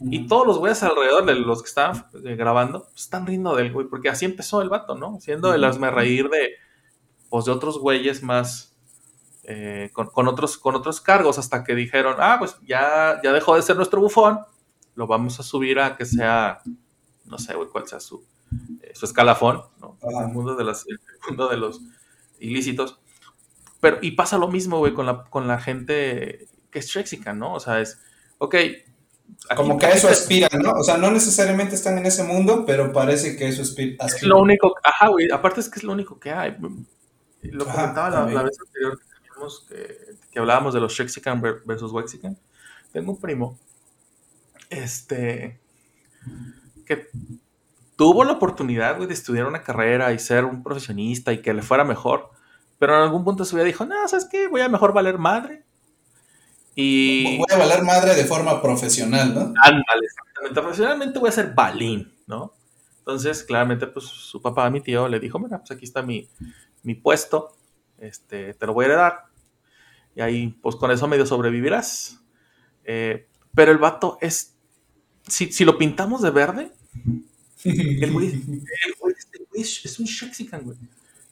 [0.00, 3.72] Y todos los güeyes alrededor de los que estaban eh, grabando pues, están riendo del
[3.72, 5.18] güey, porque así empezó el vato, ¿no?
[5.20, 6.52] Siendo el asme reír de,
[7.28, 8.76] pues, de otros güeyes más,
[9.42, 13.62] eh, con, otros, con otros cargos, hasta que dijeron, ah, pues ya, ya dejó de
[13.62, 14.40] ser nuestro bufón,
[14.94, 16.60] lo vamos a subir a que sea,
[17.24, 18.24] no sé, güey, cuál sea su,
[18.82, 19.98] eh, su escalafón, ¿no?
[20.02, 21.80] El mundo, de las, el mundo de los
[22.38, 23.00] ilícitos.
[23.80, 27.54] Pero, y pasa lo mismo, güey, con la, con la gente que es Trexica, ¿no?
[27.54, 28.00] O sea, es,
[28.38, 28.54] ok.
[29.56, 30.72] Como que a eso aspiran, ¿no?
[30.72, 33.96] O sea, no necesariamente están en ese mundo, pero parece que eso aspiran.
[34.06, 36.56] Es lo único, ajá, güey, aparte es que es lo único que hay.
[37.42, 38.98] Lo comentaba la, vez anterior
[39.68, 42.36] que, que, hablábamos de los Trexican versus Wexican.
[42.92, 43.58] Tengo un primo,
[44.70, 45.60] este,
[46.84, 47.08] que
[47.96, 51.62] tuvo la oportunidad, güey, de estudiar una carrera y ser un profesionista y que le
[51.62, 52.30] fuera mejor
[52.78, 54.48] pero en algún punto su vida dijo, no, ¿sabes qué?
[54.48, 55.64] Voy a mejor valer madre.
[56.80, 57.38] Y...
[57.38, 59.40] Voy a valer madre de forma profesional, ¿no?
[59.40, 60.60] Ándale, exactamente.
[60.60, 62.54] Profesionalmente voy a ser balín, ¿no?
[63.00, 66.28] Entonces, claramente, pues su papá, mi tío, le dijo, mira, pues aquí está mi,
[66.84, 67.56] mi puesto,
[67.98, 69.24] este, te lo voy a heredar.
[70.14, 72.20] Y ahí, pues con eso medio sobrevivirás.
[72.84, 74.54] Eh, pero el vato es,
[75.26, 76.70] si, si, lo pintamos de verde,
[77.64, 79.14] el güey, el güey,
[79.62, 80.78] es un Shexican, güey.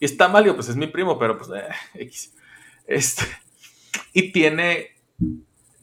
[0.00, 1.72] Y está mal, pues es mi primo, pero pues, eh,
[2.02, 2.34] X.
[2.84, 3.22] Este,
[4.12, 4.95] y tiene,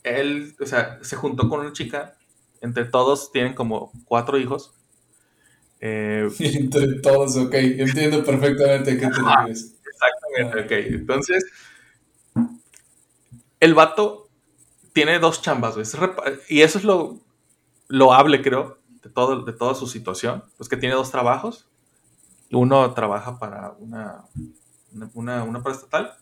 [0.04, 2.18] él, o sea, se juntó con una chica,
[2.62, 4.74] entre todos tienen como cuatro hijos.
[5.80, 9.76] Eh, entre todos, ok, entiendo perfectamente a qué te refieres.
[9.86, 10.94] Exactamente, ok.
[10.94, 11.46] Entonces,
[13.60, 14.30] el vato
[14.94, 15.86] tiene dos chambas, güey.
[16.50, 17.20] Y eso es lo,
[17.88, 20.44] lo hable, creo, de, todo, de toda su situación.
[20.58, 21.68] Pues que tiene dos trabajos.
[22.52, 24.26] Uno trabaja para una,
[25.14, 26.14] una, una estatal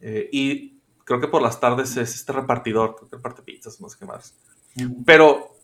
[0.00, 0.71] eh, y
[1.12, 4.06] creo que por las tardes es este repartidor, creo que reparte pizzas, no sé qué
[4.06, 4.34] más.
[5.04, 5.58] Pero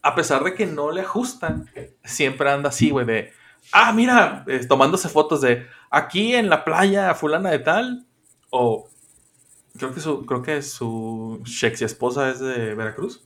[0.00, 1.68] a pesar de que no le ajustan,
[2.04, 3.32] siempre anda así, güey, de,
[3.72, 8.06] ah, mira, eh, tomándose fotos de aquí en la playa fulana de tal,
[8.50, 8.88] o
[9.76, 13.24] creo que su, creo que su sexy esposa es de Veracruz.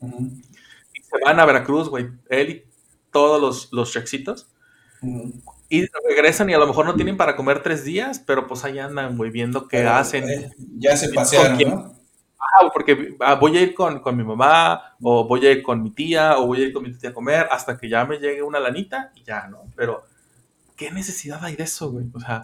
[0.00, 2.64] Y se van a Veracruz, güey, él y
[3.10, 4.48] todos los, los shexitos.
[5.72, 8.80] Y regresan y a lo mejor no tienen para comer tres días, pero pues ahí
[8.80, 10.28] andan, güey, viendo qué hacen.
[10.28, 11.94] Eh, ya se pasearon, ¿no?
[12.40, 15.90] Ah, porque ah, voy a ir con, mi mamá, o voy a ir con mi
[15.90, 18.42] tía, o voy a ir con mi tía a comer, hasta que ya me llegue
[18.42, 19.62] una lanita y ya, ¿no?
[19.76, 20.02] Pero,
[20.76, 22.06] ¿qué necesidad hay de eso, güey?
[22.12, 22.42] O sea...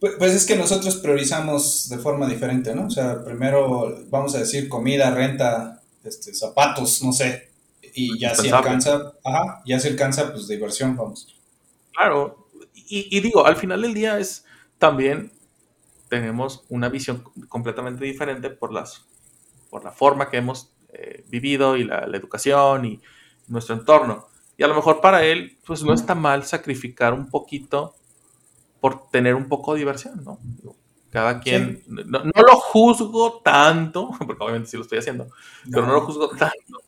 [0.00, 2.86] Pues, pues, es que nosotros priorizamos de forma diferente, ¿no?
[2.86, 7.50] O sea, primero vamos a decir comida, renta, este, zapatos, no sé,
[7.94, 11.36] y ya si alcanza, ajá, ya si alcanza, pues diversión, vamos.
[11.92, 12.41] Claro,
[12.94, 14.44] y, digo, al final del día es
[14.78, 15.32] también
[16.08, 19.06] tenemos una visión completamente diferente por, las,
[19.70, 23.00] por la forma que hemos eh, vivido y la, educación y
[23.48, 24.26] nuestro entorno.
[24.58, 27.94] Y a lo mejor para él, pues no está mal sacrificar un poquito
[28.80, 30.38] por tener un poco de diversión, ¿no?
[31.08, 35.28] Cada quien, no, lo juzgo tanto, porque obviamente sí lo estoy haciendo,
[35.70, 36.82] pero no lo juzgo tanto,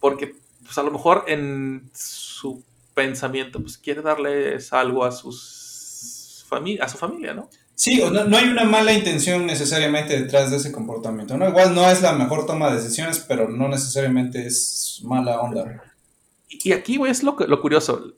[0.00, 2.64] porque pues a lo mejor en su
[2.94, 6.46] pensamiento, pues quiere darles algo a, sus
[6.80, 7.48] a su familia, ¿no?
[7.74, 11.48] Sí, no, no, hay una mala intención necesariamente detrás de ese comportamiento, ¿no?
[11.48, 15.82] Igual no es la mejor toma de decisiones, pero no necesariamente es mala onda.
[16.48, 18.12] Y aquí, güey, es lo, lo curioso.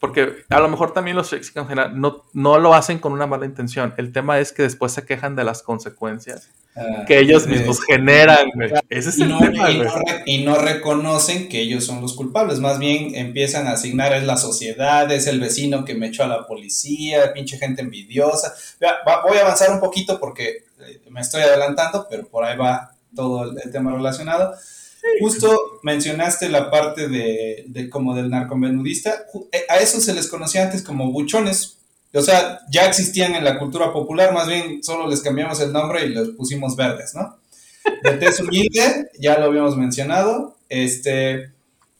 [0.00, 3.46] Porque a lo mejor también los en general no, no lo hacen con una mala
[3.46, 3.94] intención.
[3.96, 8.50] El tema es que después se quejan de las consecuencias ah, que ellos mismos generan,
[8.88, 9.92] Ese es y el no, tema, y, no,
[10.26, 12.60] y no, reconocen que ellos son los culpables.
[12.60, 16.28] Más bien empiezan a asignar es la sociedad, es el vecino que me echó a
[16.28, 18.54] la policía, pinche gente envidiosa.
[19.26, 23.50] voy a avanzar un poquito porque eh, me estoy adelantando, pero por ahí va todo
[23.50, 24.54] el tema relacionado.
[25.20, 29.26] Justo mencionaste la parte de, de como del narcomenudista.
[29.52, 31.77] Eh, a eso se les conocía antes como buchones.
[32.14, 36.06] O sea, ya existían en la cultura popular, más bien solo les cambiamos el nombre
[36.06, 37.38] y los pusimos verdes, ¿no?
[38.02, 40.56] De tez humilde, ya lo habíamos mencionado.
[40.70, 41.52] Este,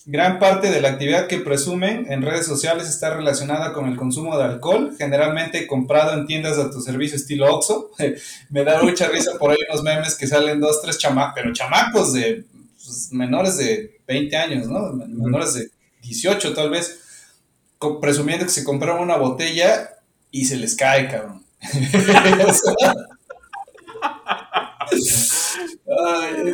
[0.07, 4.39] gran parte de la actividad que presumen en redes sociales está relacionada con el consumo
[4.39, 7.91] de alcohol, generalmente comprado en tiendas de autoservicio estilo Oxxo.
[8.49, 12.15] Me da mucha risa por ahí unos memes que salen dos, tres chamacos, pero chamacos
[12.15, 12.45] de
[12.83, 14.95] pues, menores de 20 años, ¿no?
[14.95, 15.69] Menores de
[16.01, 17.01] 18 tal vez,
[18.01, 19.91] presumiendo que se compraron una botella
[20.31, 21.45] y se les cae, cabrón.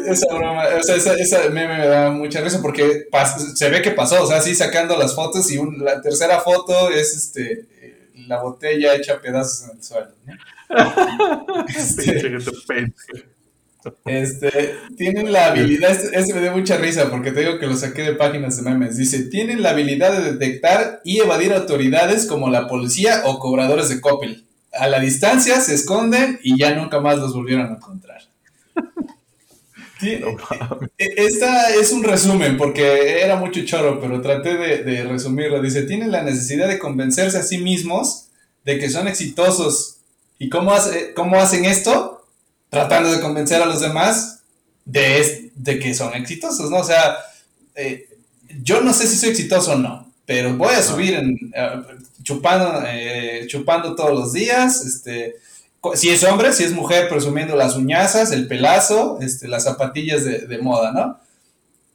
[0.06, 3.06] esa broma, o sea, esa, esa, meme me da mucha risa porque
[3.54, 7.14] se ve que pasó, o sea, así sacando las fotos y la tercera foto es
[7.14, 7.68] este
[8.26, 10.14] la botella hecha pedazos en el suelo.
[10.24, 11.66] ¿no?
[11.68, 12.38] este,
[14.04, 18.02] este, tienen la habilidad, ese me dio mucha risa porque te digo que lo saqué
[18.02, 18.96] de páginas de memes.
[18.96, 24.00] Dice, tienen la habilidad de detectar y evadir autoridades como la policía o cobradores de
[24.00, 24.44] Coppel.
[24.72, 28.22] A la distancia se esconden y ya nunca más los volvieron a encontrar.
[30.06, 30.22] E,
[30.98, 35.62] esta es un resumen porque era mucho choro, pero traté de, resumirlo.
[35.62, 38.26] Dice, tienen la necesidad de convencerse a sí mismos
[38.64, 40.00] de que son exitosos.
[40.38, 42.23] ¿Y cómo, hace, cómo hacen esto?
[42.74, 44.40] Tratando de convencer a los demás
[44.84, 46.78] de, de que son exitosos, ¿no?
[46.78, 47.16] O sea,
[47.76, 48.08] eh,
[48.62, 51.70] yo no sé si soy exitoso o no, pero voy a subir en, eh,
[52.22, 55.36] chupando, eh, chupando todos los días, este,
[55.94, 60.58] si es hombre, si es mujer, presumiendo las uñazas, el pelazo, este, las zapatillas de,
[60.58, 61.20] moda, ¿no?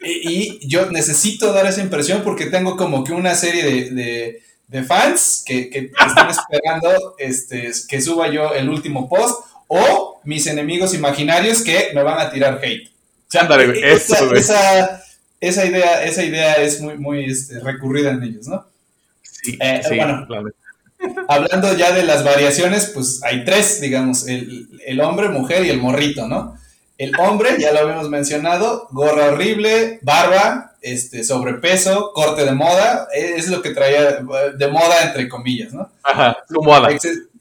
[0.01, 5.43] Y, yo necesito dar esa impresión porque tengo como que una serie de, de, fans
[5.45, 11.61] que, que están esperando este, que suba yo el último post o mis enemigos imaginarios
[11.61, 12.89] que me van a tirar hate.
[13.39, 15.03] Ándale, güey, eso, esa, esa,
[15.39, 18.65] esa idea, esa idea es muy, muy este, recurrida en ellos, ¿no?
[19.21, 20.25] Sí, eh, sí, bueno.
[20.27, 20.49] claro.
[21.29, 25.79] Hablando ya de las variaciones, pues hay tres, digamos, el, el hombre, mujer y el
[25.79, 26.57] morrito, ¿no?
[26.97, 33.47] El hombre, ya lo habíamos mencionado, gorra horrible, barba, este, sobrepeso, corte de moda, es
[33.47, 34.19] lo que traía
[34.57, 35.89] de moda entre comillas, ¿no?
[36.03, 36.89] Ajá, su moda.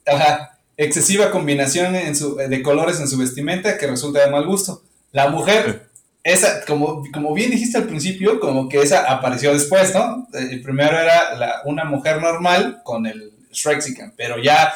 [0.07, 4.83] Ajá, excesiva combinación en su, de colores en su vestimenta que resulta de mal gusto.
[5.12, 5.89] La mujer,
[6.24, 10.26] esa, como, como bien dijiste al principio, como que esa apareció después, ¿no?
[10.33, 14.72] El primero era la- una mujer normal con el Shrexican, pero ya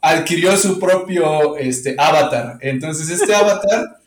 [0.00, 2.58] adquirió su propio este, avatar.
[2.60, 3.98] Entonces este avatar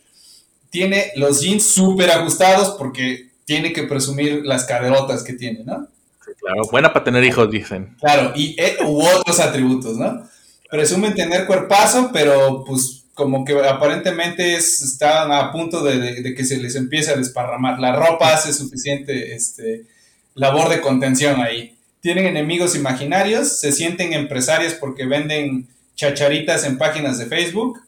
[0.69, 5.87] tiene los jeans súper ajustados porque tiene que presumir las caderotas que tiene, ¿no?
[6.25, 7.95] Sí, claro, buena para tener hijos, dicen.
[7.99, 10.27] Claro, y eh, u otros atributos, ¿no?
[10.71, 16.45] Presumen tener cuerpazo, pero pues como que aparentemente es, están a punto de, de- que
[16.45, 17.79] se les empiece a desparramar.
[17.79, 19.85] La ropa hace suficiente este,
[20.33, 21.75] labor de contención ahí.
[21.99, 27.79] Tienen enemigos imaginarios, se sienten empresarios porque venden chacharitas en páginas de Facebook.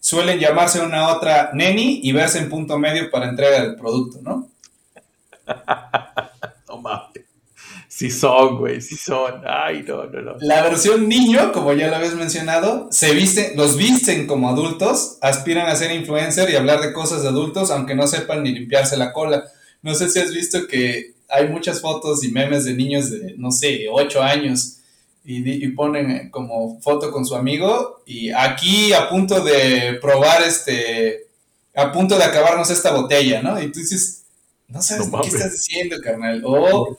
[0.00, 4.20] Suelen llamarse una a otra neni y verse en punto medio para entrega del producto,
[4.22, 4.48] ¿no?
[7.98, 9.42] Sí son, güey, sí son.
[9.44, 10.36] Ay, no, no, no.
[10.38, 15.66] La versión niño, como ya lo habías mencionado, se viste, los visten como adultos, aspiran
[15.66, 19.12] a ser influencer y hablar de cosas de adultos, aunque no sepan ni limpiarse la
[19.12, 19.42] cola.
[19.82, 23.50] No sé si has visto que hay muchas fotos y memes de niños de, no
[23.50, 24.76] sé, 8 años
[25.24, 30.42] y, y ponen eh, como foto con su amigo y aquí a punto de probar
[30.44, 31.26] este,
[31.74, 33.60] a punto de acabarnos esta botella, ¿no?
[33.60, 34.22] Y tú dices,
[34.68, 36.44] no sabes No qué estás diciendo, carnal.
[36.44, 36.96] O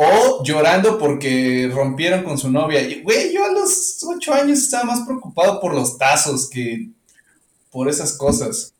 [0.00, 2.80] o llorando porque rompieron con su novia.
[2.82, 6.90] Y, güey, yo a los ocho años estaba más preocupado por los tazos que
[7.72, 8.76] por esas cosas.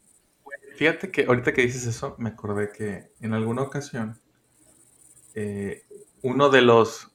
[0.77, 4.21] Fíjate que ahorita que dices eso, me acordé que en alguna ocasión
[5.35, 5.83] eh,
[6.23, 7.11] uno de los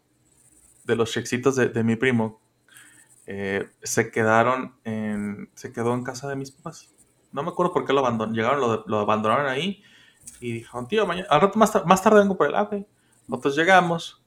[0.83, 2.41] de los chexitos de, de mi primo
[3.25, 6.89] eh, se quedaron en se quedó en casa de mis papás.
[7.31, 8.35] No me acuerdo por qué lo abandonaron.
[8.35, 9.81] Llegaron, lo, lo abandonaron ahí
[10.41, 12.85] y dijeron, tío, mañana, al rato más, más tarde vengo por el ave.
[13.33, 14.23] Nosotros llegamos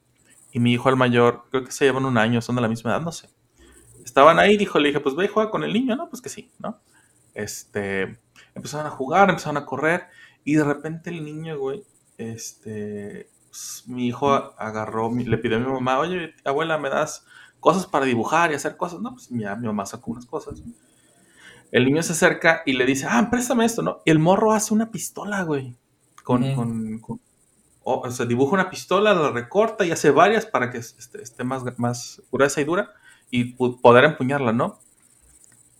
[0.51, 2.91] y mi hijo el mayor, creo que se llevan un año, son de la misma
[2.91, 3.29] edad, no sé.
[4.03, 6.09] Estaban ahí, dijo, le dije, pues ve y juega con el niño, ¿no?
[6.09, 6.81] Pues que sí, ¿no?
[7.33, 8.19] Este,
[8.53, 10.07] empezaron a jugar, empezaron a correr
[10.43, 11.85] y de repente el niño, güey,
[12.17, 14.29] este, pues, mi hijo
[14.59, 17.25] agarró, le pidió a mi mamá, oye, abuela, ¿me das
[17.61, 18.99] cosas para dibujar y hacer cosas?
[18.99, 20.61] No, pues ya mi mamá sacó unas cosas.
[21.71, 24.01] El niño se acerca y le dice, ah, préstame esto, ¿no?
[24.03, 25.77] Y el morro hace una pistola, güey,
[26.25, 26.55] con, Ujú.
[26.55, 27.21] con, con-
[27.89, 31.63] o, sea, dibuja una pistola, la recorta y hace varias para que este, esté más,
[31.77, 32.91] más gruesa y dura
[33.31, 34.79] y poder empuñarla, ¿no?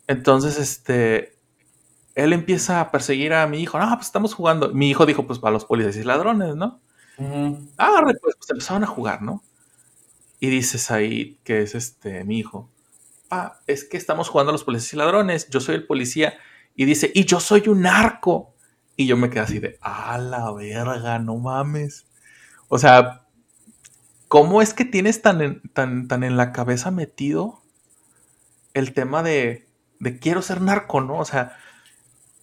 [0.08, 1.38] Entonces, este,
[2.16, 3.78] él empieza a perseguir a mi hijo.
[3.78, 4.74] No, pues estamos jugando.
[4.74, 6.80] Mi hijo dijo, pues para los policías y ladrones, ¿no?
[7.78, 9.44] Ah, re, pues, pues empezaron a jugar, ¿no?
[10.40, 12.70] Y dices ahí que es este, mi hijo.
[13.30, 15.50] Ah, es que estamos jugando a los policías y ladrones.
[15.50, 16.38] Yo soy el policía.
[16.74, 18.54] Y dice, y yo soy un narco.
[18.98, 22.08] Y yo me quedé así de, a la verga, no mames.
[22.68, 23.28] O sea,
[24.28, 27.62] ¿cómo es que tienes tan en, tan, tan en la cabeza metido
[28.74, 29.68] el tema de,
[30.00, 31.20] de quiero ser narco, ¿no?
[31.20, 31.56] O sea,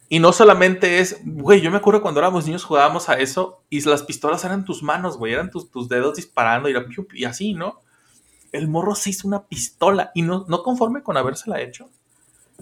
[0.07, 3.81] y no solamente es, güey, yo me acuerdo cuando éramos niños jugábamos a eso y
[3.81, 6.75] las pistolas eran tus manos, güey, eran tus, tus dedos disparando y,
[7.13, 7.81] y así, ¿no?
[8.51, 11.89] El morro se hizo una pistola y no, no conforme con habérsela hecho,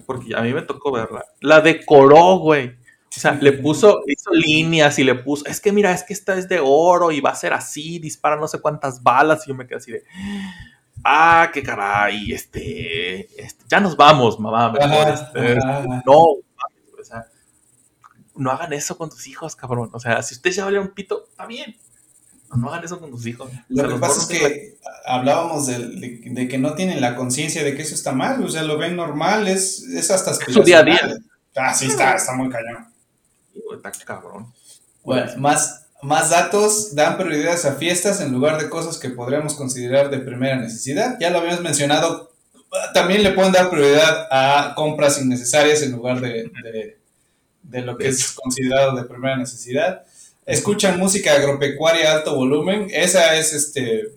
[0.06, 2.82] porque a mí me tocó verla, la decoró, güey.
[3.16, 6.36] O sea, le puso, hizo líneas y le puso, es que mira, es que esta
[6.38, 9.56] es de oro y va a ser así, dispara no sé cuántas balas y yo
[9.56, 10.04] me quedé así de,
[11.04, 15.56] ah, qué caray, este, este, ya nos vamos, mamá, mejor, este,
[16.06, 16.42] no, o
[17.04, 17.26] sea,
[18.36, 19.90] no hagan eso con tus hijos, cabrón.
[19.94, 21.76] O sea, si ustedes ya valieron pito, está bien.
[22.56, 23.50] No, hagan eso con tus hijos.
[23.52, 27.16] O Lo sea, que pasa es que hablábamos de, de- de que no tienen la
[27.16, 30.64] conciencia de que eso está mal, o sea, lo ven normal, es, es hasta su
[30.64, 31.00] día a día.
[31.56, 32.88] Ah, sí, está, está muy cañón.
[33.76, 34.52] Está cabrón.
[35.04, 40.10] Bueno, más, más datos dan prioridades a fiestas en lugar de cosas que podríamos considerar
[40.10, 41.18] de primera necesidad.
[41.20, 42.32] Ya lo habíamos mencionado.
[42.94, 46.98] También le pueden dar prioridad a compras innecesarias en lugar de, de-
[47.64, 50.04] de lo que es considerado de primera necesidad.
[50.46, 52.88] Escuchan música agropecuaria a alto volumen.
[52.92, 54.12] Esa es este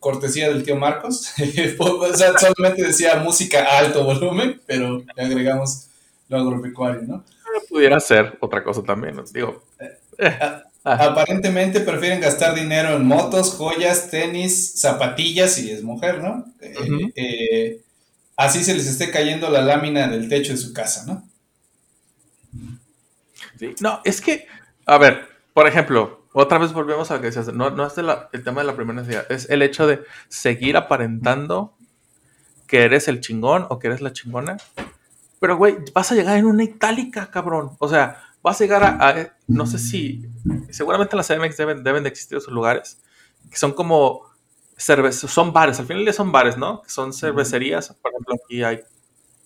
[0.00, 1.32] cortesía del tío Marcos.
[1.78, 5.88] o sea, solamente decía música a alto volumen, pero le agregamos
[6.28, 7.24] lo agropecuario, ¿no?
[7.68, 9.18] Pudiera ser otra cosa también.
[9.18, 9.64] os Digo,
[10.84, 16.44] Aparentemente prefieren gastar dinero en motos, joyas, tenis, zapatillas, si es mujer, ¿no?
[16.60, 17.80] Eh, eh,
[18.36, 21.26] así se les esté cayendo la lámina del techo de su casa, ¿no?
[23.58, 24.46] Sí, no, es que,
[24.86, 28.02] a ver, por ejemplo, otra vez volvemos a lo que decías, no, no es de
[28.02, 31.74] la- el tema de la primera necesidad, es el hecho de seguir aparentando
[32.66, 34.56] que eres el chingón o que eres la chingona.
[35.44, 37.72] Pero, güey, vas a llegar en una itálica, cabrón.
[37.78, 40.26] O sea, vas a llegar a, a- no sé si,
[40.70, 42.98] seguramente en las CMX deben, deben de existir esos lugares,
[43.50, 44.22] que son como
[45.12, 46.80] son bares, al final son bares, ¿no?
[46.82, 48.80] Que son cervecerías, por ejemplo, aquí hay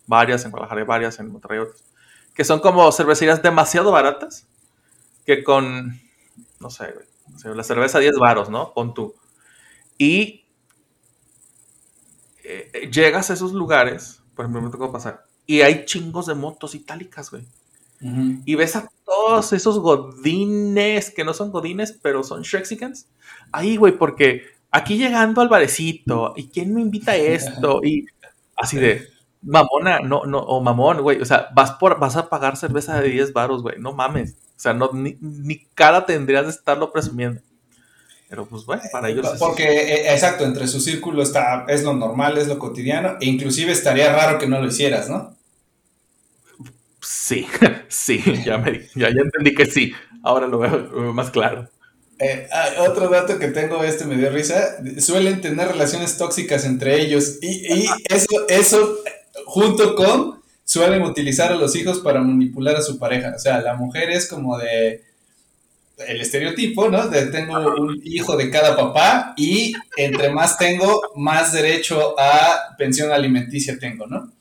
[0.06, 1.84] varias, en Guadalajara hay varias, en Monterrey otras,
[2.34, 4.46] que son como cervecerías demasiado baratas,
[5.26, 6.00] que con,
[6.60, 6.94] no sé,
[7.44, 8.72] güey, la cerveza 10 varos, ¿no?
[8.74, 9.14] Pon tú.
[9.98, 10.44] Y
[12.44, 16.34] eh, eh, llegas a esos lugares, por ejemplo, me tocó pasar, y hay chingos de
[16.34, 17.42] motos itálicas, güey.
[18.44, 23.06] Y ves a todos esos godines, que no son godines, pero son Shrexicans.
[23.50, 27.80] Ahí, güey, porque aquí llegando al barecito, ¿y quién me invita a esto?
[27.82, 28.06] Y
[28.56, 29.08] así de,
[29.42, 33.08] mamona, no, no, o mamón, güey, o sea, vas, por, vas a pagar cerveza de
[33.08, 34.34] 10 baros, güey, no mames.
[34.56, 37.40] O sea, no, ni, ni cara tendrías de estarlo presumiendo.
[38.28, 41.94] Pero pues bueno, para ellos es- Porque, eh, exacto, entre su círculo está, es lo
[41.94, 45.34] normal, es lo cotidiano, e inclusive estaría raro que no lo hicieras, ¿no?
[47.00, 47.46] Sí,
[47.88, 49.92] sí, ya, me, ya, ya entendí que sí.
[50.22, 51.68] Ahora lo veo, lo veo más claro.
[52.18, 57.00] Eh, ah, otro dato que tengo, este me dio risa, suelen tener relaciones tóxicas entre
[57.00, 58.98] ellos y, y eso, eso
[59.46, 63.34] junto con suelen utilizar a los hijos para manipular a su pareja.
[63.36, 65.04] O sea, la mujer es como de
[66.06, 67.08] el estereotipo, ¿no?
[67.08, 73.10] De tengo un hijo de cada papá y entre más tengo, más derecho a pensión
[73.10, 74.32] alimenticia tengo, ¿no?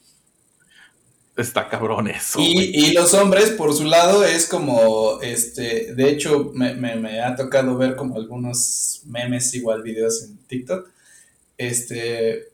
[1.38, 2.40] Está cabrón eso.
[2.42, 7.22] Y, y los hombres, por su lado, es como, este, de hecho, me, me- me
[7.22, 10.90] ha tocado ver como algunos memes, igual videos en TikTok,
[11.60, 12.50] este,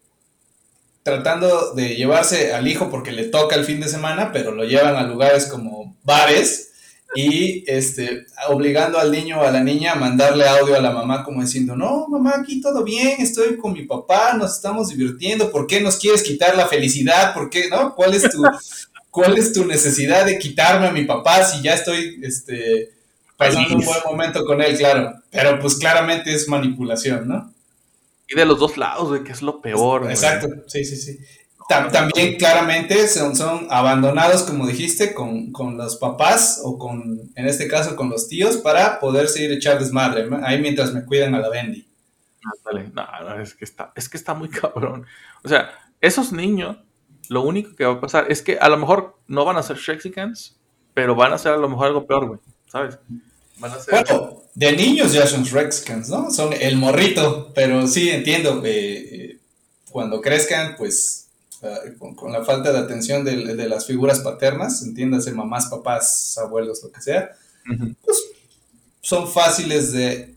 [1.03, 4.95] tratando de llevarse al hijo porque le toca el fin de semana, pero lo llevan
[4.95, 6.72] a lugares como bares
[7.15, 11.23] y, este, obligando al niño o a la niña a mandarle audio a la mamá
[11.23, 15.67] como diciendo, no, mamá, aquí todo bien, estoy con mi papá, nos estamos divirtiendo, ¿por
[15.67, 17.33] qué nos quieres quitar la felicidad?
[17.33, 17.93] ¿Por qué, no?
[17.95, 18.41] ¿Cuál es tu,
[19.11, 22.91] cuál es tu necesidad de quitarme a mi papá si ya estoy, este,
[23.37, 25.13] pasando un buen momento con él, claro?
[25.29, 27.53] Pero pues claramente es manipulación, ¿no?
[28.27, 30.01] Y de los dos lados, güey, que es lo peor.
[30.01, 30.13] güey.
[30.13, 31.19] Exacto, sí, sí, sí.
[31.69, 37.45] Tam- también claramente son, son abandonados, como dijiste, con, con los papás o con, en
[37.47, 41.39] este caso, con los tíos para poder seguir echar desmadre, ahí mientras me cuidan a
[41.39, 41.87] la Bendy.
[42.93, 45.05] No, no, es que está, es que está muy cabrón.
[45.43, 46.77] O sea, esos niños,
[47.29, 49.77] lo único que va a pasar es que a lo mejor no van a ser
[49.77, 50.59] Shexicans,
[50.93, 52.39] pero van a ser a lo mejor algo peor, güey.
[52.67, 52.97] ¿Sabes?
[53.57, 53.93] Van a ser.
[54.05, 56.29] Bueno, de niños ya son Shrexcans, ¿no?
[56.31, 59.39] Son el morrito, pero sí entiendo, eh, eh,
[59.89, 61.22] cuando crezcan, pues
[61.99, 66.81] con, con la falta de atención de, de las figuras paternas, entiéndase mamás, papás, abuelos,
[66.83, 67.31] lo que sea,
[67.71, 67.95] Ujú.
[69.01, 70.33] son fáciles de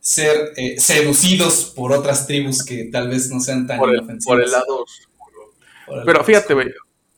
[0.00, 4.24] ser eh, seducidos por otras tribus que tal vez no sean tan por, el, inofensivas.
[4.36, 5.52] por el lado oscuro.
[5.88, 6.68] El Pero lado fíjate, güey.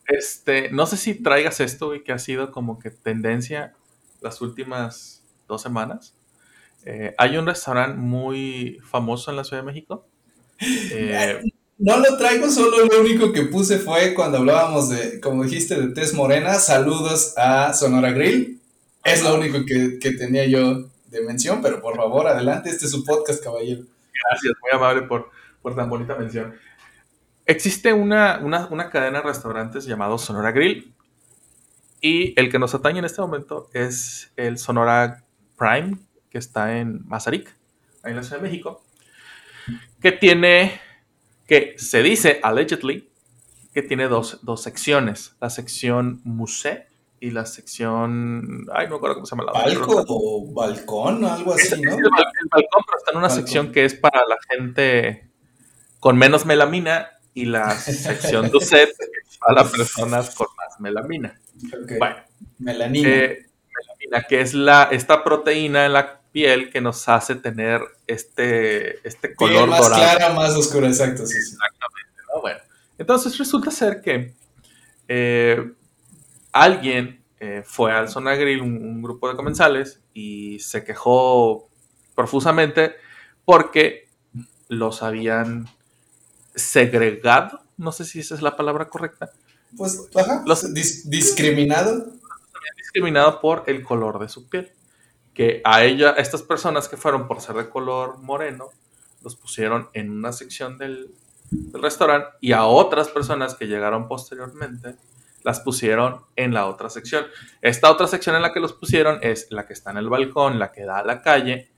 [0.07, 3.73] Este, no sé si traigas esto, güey, que ha sido como que tendencia
[4.21, 6.13] las últimas dos semanas.
[6.85, 10.07] Eh, hay un restaurante muy famoso en la Ciudad de México.
[10.91, 11.41] Eh,
[11.77, 15.93] No lo traigo, solo lo único que puse fue cuando hablábamos de, como dijiste, de
[15.93, 18.61] Tez Morena, saludos a Sonora Grill.
[19.03, 22.91] Es lo único que, que tenía yo de mención, pero por favor, adelante, este es
[22.91, 23.83] su podcast, caballero.
[24.29, 25.29] Gracias, muy amable por,
[25.61, 26.55] por tan bonita mención.
[27.45, 30.93] Existe una, una, una cadena de restaurantes llamado Sonora Grill.
[32.01, 35.23] Y el que nos atañe en este momento es el Sonora
[35.57, 35.97] Prime,
[36.29, 37.53] que está en Mazarik,
[38.03, 38.83] en la Ciudad de México.
[40.01, 40.79] Que tiene,
[41.47, 43.09] que se dice, allegedly,
[43.73, 45.35] que tiene dos, dos secciones.
[45.41, 46.87] La sección musée
[47.19, 48.65] y la sección...
[48.73, 49.53] Ay, no me acuerdo cómo se llama la.
[49.53, 51.91] Palco o balcón, algo así, ¿no?
[51.97, 53.43] el, bal- el balcón, pero está en una Balcón.
[53.43, 55.29] sección que es para la gente
[55.99, 61.39] con menos melamina y la sección Duset que es para las personas con más melamina.
[61.99, 62.15] Bueno,
[62.59, 63.09] Melanina.
[63.09, 63.45] eh,
[63.75, 69.29] melamina, que es la, esta proteína en la piel que nos hace tener este, este
[69.29, 70.01] Piel color más dorado.
[70.01, 71.53] clara, más oscura, exacto, sí, sí.
[71.55, 72.41] Exactamente, ¿no?
[72.41, 72.59] Bueno,
[72.97, 74.33] entonces resulta ser que
[75.07, 75.71] eh,
[76.51, 81.69] alguien eh, fue al Zona Grill, un, un grupo de comensales, y se quejó
[82.15, 82.95] profusamente
[83.45, 84.07] porque
[84.69, 85.67] los habían
[86.55, 89.29] segregado, no sé si esa es la palabra correcta,
[89.77, 92.07] Pues, ajá, Los- dis- discriminado.
[92.95, 94.71] Discriminado por el color de su piel.
[95.33, 98.69] Que a ella, estas personas que fueron por ser de color moreno,
[99.21, 101.13] los pusieron en una sección del
[101.73, 104.95] restaurante y a otras personas que llegaron posteriormente
[105.43, 107.25] las pusieron en la otra sección.
[107.61, 110.57] Esta otra sección en la que los pusieron es la que está en el balcón,
[110.57, 111.69] la que da a la calle.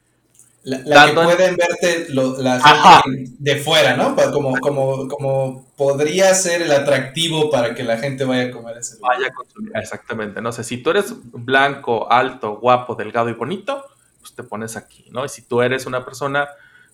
[0.68, 4.18] La, que pueden verte la gente de fuera, ¿no?
[4.34, 8.97] Como, como, como podría ser el atractivo para que la gente vaya a comer ese
[8.97, 9.15] lugar.
[9.15, 10.41] Vaya a consumir, exactamente.
[10.41, 13.86] No sé, si tú eres blanco, alto, guapo, delgado y bonito,
[14.20, 15.24] pues te pones aquí, ¿no?
[15.24, 16.49] Y si tú eres una persona,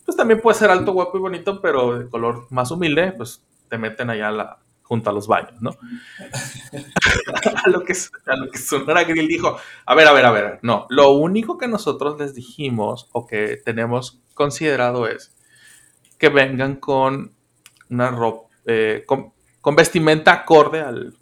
[0.06, 3.80] pues también puede ser alto, guapo y bonito, pero de color más humilde, pues te
[3.80, 4.60] meten allá la,
[4.94, 5.72] junto a los baños, ¿no?
[7.66, 7.94] a, lo que,
[8.28, 11.58] a lo que Sonora Grill dijo, a ver, a ver, a ver, no, lo único
[11.58, 15.36] que nosotros les dijimos o que tenemos considerado es
[16.20, 17.32] que vengan con
[17.90, 21.16] una ropa, eh, con, vestimenta acorde al,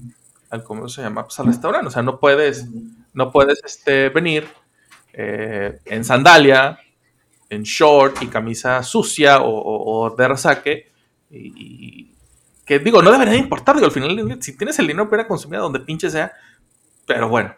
[0.50, 1.24] al, ¿cómo se llama?
[1.24, 2.68] Pues al restaurante, o sea, no puedes,
[3.14, 4.50] no puedes este, venir
[5.14, 6.78] eh, en sandalia,
[7.50, 10.92] en short y camisa sucia o, de resaque
[11.30, 12.11] y,
[12.66, 15.64] que digo, no debería importar, digo, al final, si tienes el dinero para consumir a
[15.64, 16.34] donde pinche sea,
[17.06, 17.56] pero bueno.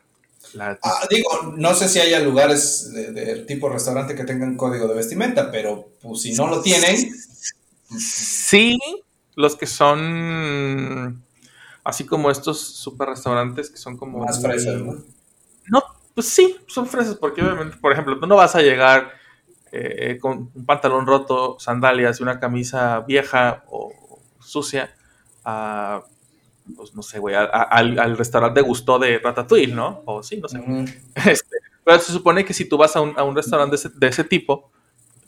[0.59, 5.51] Ah, digo, no sé si haya lugares del tipo restaurante que tengan código de vestimenta,
[5.51, 7.11] pero pues si no lo tienen.
[7.97, 8.77] Sí,
[9.35, 11.23] los que son
[11.83, 14.19] así como estos super restaurantes que son como.
[14.19, 15.03] Más fresas, ¿no?
[15.69, 15.83] No,
[16.13, 19.11] pues sí, son fresas, porque obviamente, por ejemplo, tú no vas a llegar
[19.71, 23.91] eh, con un pantalón roto, sandalias y una camisa vieja o
[24.43, 24.95] sucia
[25.43, 26.03] a,
[26.75, 30.01] pues no sé, güey, al, restaurante de gusto de Ratatouille, ¿no?
[30.05, 30.59] O sí, no sé.
[31.15, 34.23] Este, pero se supone que si tú vas a un, a un restaurante de ese,
[34.23, 34.71] tipo,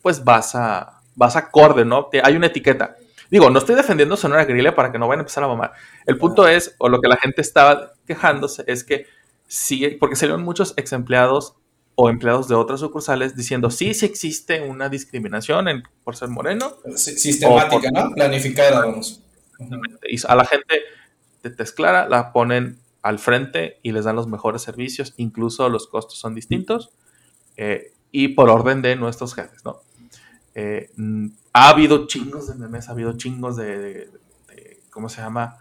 [0.01, 2.09] pues vas a, vas acorde, ¿no?
[2.24, 2.95] hay una etiqueta.
[3.30, 5.74] Digo, no estoy defendiendo Sonora Grille para que no vayan a empezar a mamar.
[6.05, 9.07] El punto es, o lo que la gente estaba quejándose, es que
[9.47, 11.55] sí, porque salieron muchos ex empleados
[11.96, 16.76] o empleados de otras sucursales diciendo sí, sí existe una discriminación por ser moreno.
[16.96, 18.12] Sistemática, ¿no?
[18.12, 19.22] Planificada, vamos.
[20.10, 20.82] Y a la gente
[21.41, 26.18] de Tesclara la ponen al frente y les dan los mejores servicios, incluso los costos
[26.18, 26.91] son distintos
[27.56, 29.82] eh, y por orden de nuestros jefes, ¿no?
[30.56, 34.10] Eh, mm, ha habido chingos de memes, ha habido chingos de,
[34.89, 35.58] ¿cómo se llama?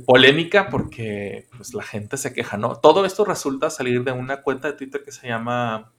[0.00, 2.76] Polémica porque pues, la gente se queja, ¿no?
[2.76, 5.92] Todo esto resulta salir de una cuenta de Twitter que se llama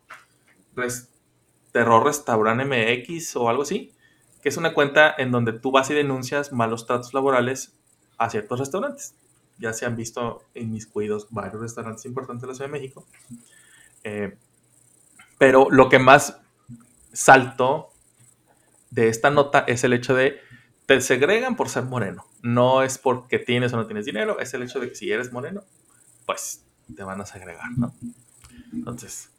[1.71, 3.93] Terror Restaurant MX o algo así,
[4.41, 7.77] que es una cuenta en donde tú vas y denuncias malos tratos laborales
[8.17, 9.15] a ciertos restaurantes.
[9.57, 13.05] Ya se han visto en mis cuidos varios restaurantes importantes de la Ciudad de México.
[14.03, 14.37] Eh,
[15.37, 16.41] pero lo que más
[17.13, 17.89] saltó
[18.91, 20.39] de esta nota es el hecho de
[20.85, 22.25] te segregan por ser moreno.
[22.41, 25.31] No es porque tienes o no tienes dinero, es el hecho de que si eres
[25.31, 25.63] moreno,
[26.25, 26.63] pues
[26.95, 27.93] te van a segregar, ¿no?
[28.71, 29.29] Entonces,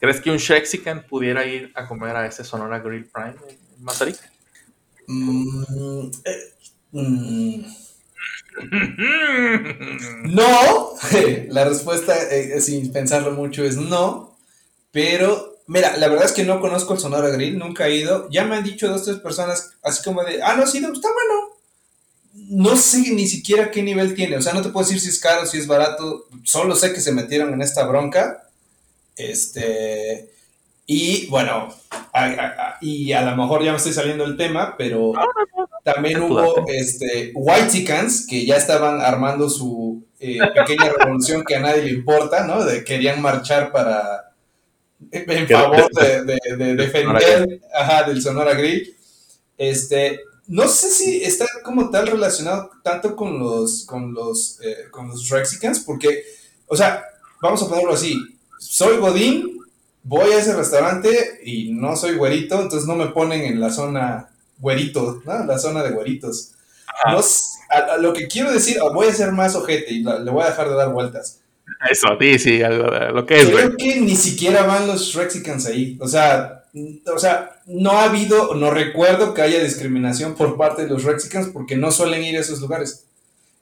[0.00, 4.18] ¿crees que un Shexican pudiera ir a comer a ese Sonora Grill Prime en Mazarik?
[5.06, 6.54] Mm, eh,
[6.92, 7.82] mm.
[10.24, 10.94] No,
[11.48, 14.36] la respuesta eh, sin pensarlo mucho es no,
[14.90, 18.44] pero mira, la verdad es que no conozco el Sonora Grill, nunca he ido, ya
[18.44, 21.52] me han dicho dos, tres personas así como de, ah, no, sí, está bueno.
[22.34, 25.20] No sé ni siquiera qué nivel tiene, o sea, no te puedo decir si es
[25.20, 28.48] caro, si es barato, solo sé que se metieron en esta bronca.
[29.16, 30.30] Este,
[30.86, 31.68] y bueno,
[32.80, 35.12] y a lo mejor ya me estoy saliendo del tema, pero
[35.84, 41.60] también hubo este, White Chickens que ya estaban armando su eh, pequeña revolución que a
[41.60, 42.64] nadie le importa, ¿no?
[42.64, 44.31] De, querían marchar para
[45.10, 48.96] en favor de, defender ajá, del Sonora Grill.
[49.58, 55.08] Este, no sé si está como tal relacionado tanto con los con los eh, con
[55.08, 56.24] los Rexicans, porque,
[56.66, 57.04] o sea,
[57.40, 58.18] vamos a ponerlo así.
[58.58, 59.58] Soy Godín,
[60.02, 64.28] voy a ese restaurante y no soy güerito, entonces no me ponen en la zona
[64.58, 65.44] güerito, ¿no?
[65.44, 66.52] La zona de güeritos.
[68.00, 70.76] lo que quiero decir, voy a ser más ojete y le voy a dejar de
[70.76, 71.41] dar vueltas.
[71.90, 75.96] Eso, sí, sí, lo que es, Creo que ni siquiera van los Rexicans ahí.
[76.00, 76.64] O sea,
[77.12, 81.48] o sea, no ha habido, no recuerdo que haya discriminación por parte de los Rexicans
[81.52, 83.04] porque no suelen ir a esos lugares.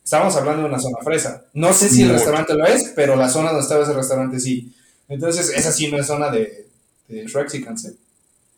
[0.05, 1.44] Estamos hablando de una zona fresa.
[1.55, 4.72] No sé si el restaurante lo es, pero la zona donde estaba ese restaurante sí.
[5.09, 6.66] Entonces, esa sí no es zona de,
[7.09, 7.94] de Shrexicans, ¿eh?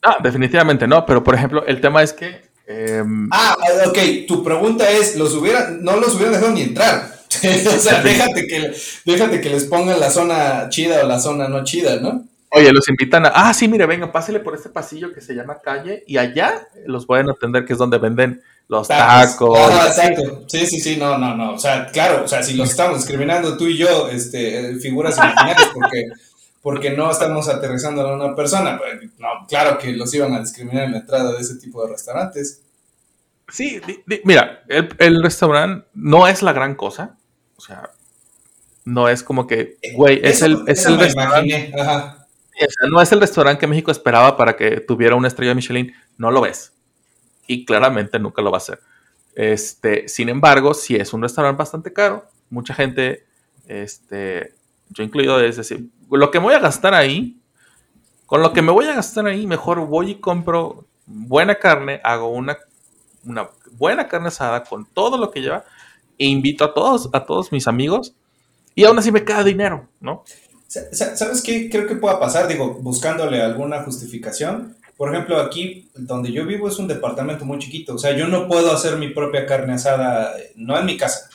[0.03, 2.43] Ah, definitivamente no, pero por ejemplo, el tema es que.
[2.66, 7.12] Em, ah, ok, tu pregunta es: ¿los hubiera, no los hubieran dejado ni entrar?
[7.76, 8.72] o sea, déjate que,
[9.05, 12.24] déjate que les pongan la zona chida o la zona no chida, ¿no?
[12.51, 15.59] Oye, los invitan a, ah, sí, mire, venga, pásele por este pasillo que se llama
[15.62, 19.59] calle y allá los pueden atender, que es donde venden los tacos.
[19.59, 20.45] Ah, exacto.
[20.49, 21.55] Sí, sí, sí, no, no, no.
[21.55, 25.70] O sea, claro, o sea, si los estamos discriminando tú y yo, este, figuras imaginarias,
[25.72, 26.05] porque
[26.61, 28.78] porque no estamos aterrizando a una persona.
[28.78, 31.90] Pues, no, claro que los iban a discriminar en la entrada de ese tipo de
[31.93, 32.61] restaurantes.
[33.49, 37.16] Sí, di- di- mira, el, el restaurante no es la gran cosa.
[37.63, 37.91] O sea,
[38.85, 41.73] no es como que, güey, es Eso- el, es el restaurante.
[41.81, 42.27] ajá.
[42.55, 45.95] O sea, no es el restaurante que México esperaba para que tuviera una estrella Michelin.
[46.19, 46.73] No lo ves.
[47.47, 48.81] Y claramente nunca lo va a hacer.
[49.37, 53.25] Este, sin embargo, si es un restaurante bastante caro, mucha gente,
[53.69, 54.55] este,
[54.91, 57.39] yo incluido, es decir, lo que me voy a gastar ahí,
[58.27, 62.29] con lo que me voy a gastar ahí, mejor voy y compro buena carne, hago
[62.29, 62.59] una,
[63.25, 65.65] una buena carne asada con todo lo que lleva
[66.23, 68.14] e invito a todos, a todos mis amigos
[68.75, 70.25] y aún así me queda dinero, ¿no?
[70.68, 72.49] Sa- sa- ¿Sabes qué creo que pueda pasar?
[72.49, 74.77] Digo, buscándole alguna justificación.
[74.97, 77.95] Por ejemplo, aquí donde yo vivo es un departamento muy chiquito.
[77.95, 81.29] O sea, yo no puedo hacer mi propia carne asada, eh, no en mi casa,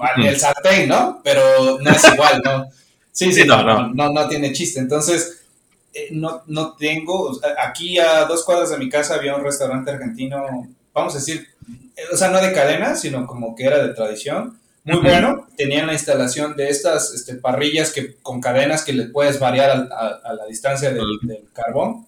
[0.00, 1.20] ah, en el sartén, ¿no?
[1.22, 2.64] Pero no es igual, ¿no?
[3.12, 4.80] Sí, sí, Sí, no, no, no, no, no tiene chiste.
[4.80, 5.44] Entonces,
[5.92, 10.68] eh, no, no tengo, aquí a dos cuadras de mi casa había un restaurante argentino,
[10.94, 11.46] vamos a decir,
[12.12, 14.58] o sea, no de cadena, sino como que era de tradición.
[14.84, 19.38] Muy bueno, tenían la instalación de estas este, parrillas que, con cadenas que le puedes
[19.38, 22.06] variar a, a la distancia del, del carbón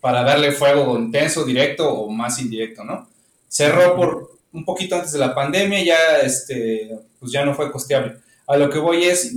[0.00, 3.08] para darle fuego intenso, directo o más indirecto, ¿no?
[3.48, 8.16] Cerró por un poquito antes de la pandemia, ya, este, pues ya no fue costeable.
[8.46, 9.34] A lo que voy es,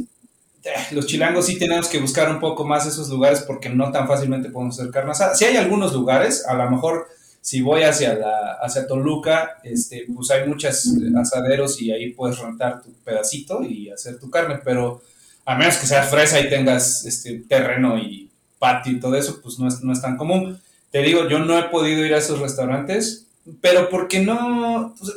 [0.63, 4.07] eh, los chilangos sí tenemos que buscar un poco más esos lugares porque no tan
[4.07, 5.35] fácilmente podemos hacer carne asada.
[5.35, 7.07] Sí hay algunos lugares, a lo mejor
[7.41, 10.87] si voy hacia, la, hacia Toluca, este, pues hay muchos
[11.19, 15.01] asaderos y ahí puedes rentar tu pedacito y hacer tu carne, pero
[15.45, 18.29] a menos que seas fresa y tengas este, terreno y
[18.59, 20.61] patio y todo eso, pues no es, no es tan común.
[20.91, 23.25] Te digo, yo no he podido ir a esos restaurantes,
[23.59, 25.11] pero porque no, pues,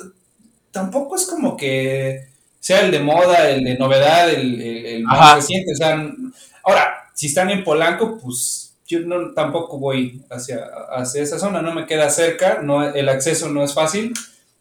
[0.71, 5.37] tampoco es como que sea el de moda, el de novedad, el, el, el más
[5.37, 5.73] reciente.
[5.73, 6.11] O sea,
[6.63, 11.75] ahora, si están en Polanco, pues yo no, tampoco voy hacia, hacia esa zona, no
[11.75, 14.13] me queda cerca, no, el acceso no es fácil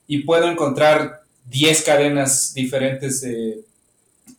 [0.07, 3.59] y puedo encontrar 10 cadenas diferentes de,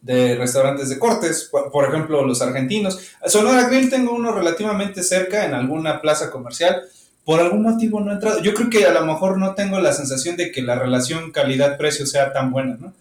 [0.00, 2.98] de restaurantes de cortes, por, por ejemplo, los argentinos.
[3.26, 6.82] Sonora Grill tengo uno relativamente cerca en alguna plaza comercial.
[7.24, 8.40] Por algún motivo no he entrado.
[8.42, 12.06] Yo creo que a lo mejor no tengo la sensación de que la relación calidad-precio
[12.06, 12.92] sea tan buena, ¿no?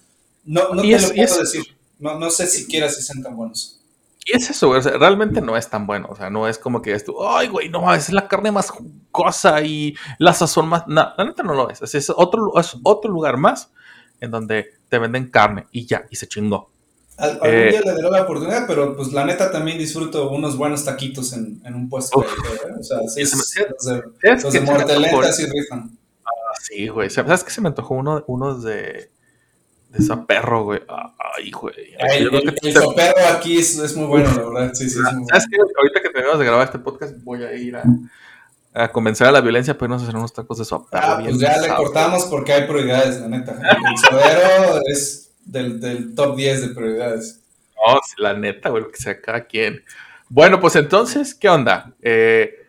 [0.46, 1.64] No, no te es- lo puedo es- decir.
[2.00, 3.80] No, no sé siquiera si sean tan buenos.
[4.26, 6.08] Y es eso, güey, o sea, realmente no es tan bueno.
[6.10, 9.62] O sea, no es como que esto, ay, güey, no, es la carne más jugosa
[9.62, 10.84] y la sazón más.
[10.88, 11.82] No, la neta no lo es.
[11.82, 13.72] Es, es otro, es otro lugar más
[14.22, 16.70] en donde te venden carne y ya, y se chingó.
[17.18, 20.58] Al- algún Eh, día le daré la oportunidad, pero pues la neta también disfruto unos
[20.58, 22.22] buenos taquitos en, en un puesto.
[22.22, 22.80] Callejero, ¿eh?
[22.80, 24.78] O sea, sí, Y se me- es- los de, ¿Sabes los qué de se me
[24.80, 25.34] morteleta antojó?
[25.34, 25.98] sí rifan.
[26.26, 26.30] Ah,
[26.62, 27.10] Sí, güey.
[27.10, 27.96] ¿Sabes qué se me antojó?
[27.96, 29.12] Uno, unos de.
[29.94, 30.82] De esa perro, güey.
[31.38, 31.76] Ay, güey.
[32.00, 34.74] El, que el te- soperro aquí es, es muy bueno, la verdad.
[34.74, 35.66] Sí, sí, es muy ¿Sabes bueno.
[35.68, 35.74] qué?
[35.80, 37.84] Ahorita que terminamos de grabar este podcast, voy a ir a,
[38.74, 41.58] a convencer a la violencia, pero no hacer unos tacos de su Ah, pues ya
[41.62, 43.52] le cortamos porque hay prioridades, la neta.
[43.54, 47.40] El sodero es del, del top 10 de prioridades.
[47.76, 49.84] No, la neta, güey, que sea cada quien.
[50.28, 51.94] Bueno, pues entonces, ¿qué onda?
[52.02, 52.66] Eh,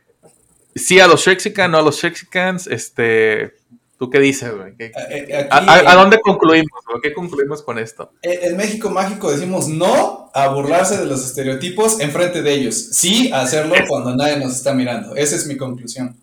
[0.75, 3.57] sí a los Shrexican, no a los Shexicans, este...
[4.05, 4.76] ¿Tú qué dices, güey?
[4.76, 4.92] ¿Qué- Eh,
[5.28, 6.68] eh, a, aquí, a- a en- dónde concluimos?
[6.86, 7.00] güey?
[7.02, 8.12] ¿Qué concluimos con esto?
[8.20, 12.74] En México Mágico decimos no a burlarse de los estereotipos enfrente de ellos.
[12.92, 15.16] Sí a hacerlo cuando nadie nos está mirando.
[15.16, 16.16] Esa es mi conclusión.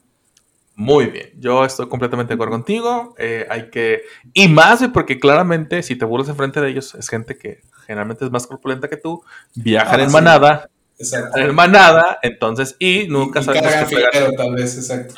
[0.75, 3.15] Muy bien, yo estoy completamente de acuerdo contigo.
[3.17, 4.01] eh, hay que...
[4.33, 8.25] Y más, güey, porque claramente si te burlas enfrente de ellos, es gente que generalmente
[8.25, 9.23] es más corpulenta que tú,
[9.55, 10.13] viajan Ah, en sí.
[10.13, 10.69] manada,
[10.99, 11.37] Exacto.
[11.39, 14.11] en manada, entonces, y nunca y, y sabemos cargan qué pegar.
[14.13, 15.15] filero, tal vez, exacto.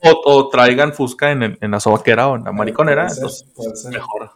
[0.00, 3.06] O, o traigan fusca en, en la sobaquera o en la mariconera.
[3.06, 3.92] Puede ser, entonces, puede ser.
[3.92, 4.30] mejor.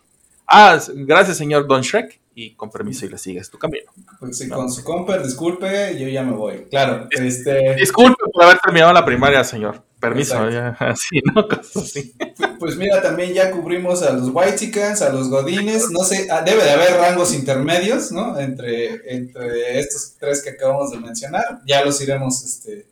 [0.46, 2.20] Ah, gracias, señor Don Shrek.
[2.34, 3.90] Y con permiso, y le sigues tu camino.
[4.18, 6.66] Pues sí, con su comper, disculpe, yo ya me voy.
[6.70, 9.82] Claro, este, Disculpe por haber terminado la primaria, señor.
[10.00, 11.46] Permiso, ya, así, ¿no?
[11.46, 12.14] Cosas así.
[12.58, 16.64] pues mira, también ya cubrimos a los Whitechicans, a los Godines, no sé, ah, debe
[16.64, 18.38] de haber rangos intermedios, ¿no?
[18.38, 22.86] Entre, entre estos tres que acabamos de mencionar, ya los iremos, este,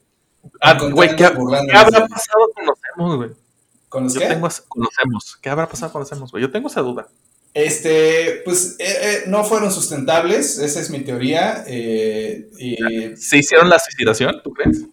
[0.60, 3.30] Ah, güey, ¿qué, habrá pasado con los emos, güey?
[3.88, 4.26] ¿Con los Yo qué?
[4.26, 5.38] tengo conocemos.
[5.40, 6.42] ¿Qué habrá pasado con los emos, güey?
[6.42, 7.08] Yo tengo esa duda.
[7.52, 11.64] Este, pues eh, eh, no fueron sustentables, esa es mi teoría.
[11.66, 12.48] eh,
[13.16, 14.84] ¿Se hicieron la suicidación, tú crees?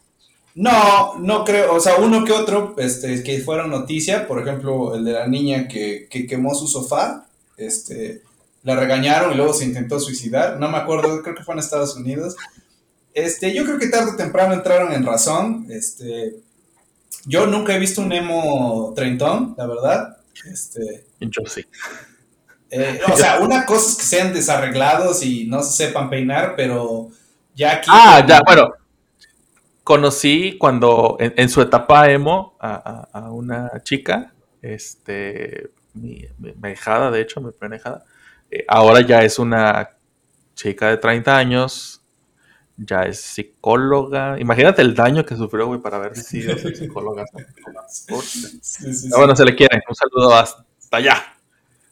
[0.57, 5.05] no, no creo, o sea, uno que otro este, que fueron noticia, por ejemplo, el
[5.05, 8.23] de la niña que, que quemó su sofá, este,
[8.63, 11.95] la regañaron y luego se intentó suicidar, no me acuerdo, creo que fue en Estados
[11.95, 12.35] Unidos.
[13.17, 15.65] Este, yo creo que tarde o temprano entraron en razón.
[15.71, 16.35] Este,
[17.25, 20.17] yo nunca he visto un emo treintón, la verdad.
[20.45, 21.65] Este, Yo sí.
[22.69, 27.09] eh, o sea, una cosa es que sean desarreglados y no se sepan peinar, pero
[27.55, 27.89] ya aquí.
[27.91, 28.69] Ah, ya, bueno.
[29.83, 36.51] Conocí cuando, en, en su etapa emo, a, a- a una chica este, mi, mi,
[36.61, 38.03] mi hijada, de hecho, mi primera hijada,
[38.51, 39.89] eh, ahora ya es una
[40.55, 41.96] chica de 30 años,
[42.77, 44.39] ya es psicóloga.
[44.39, 47.25] Imagínate el daño que sufrió, güey, para haber sido psicóloga.
[47.89, 48.13] Sí,
[48.61, 49.09] sí, sí.
[49.13, 49.81] Ah, bueno, se le quiere.
[49.87, 51.23] Un saludo hasta allá.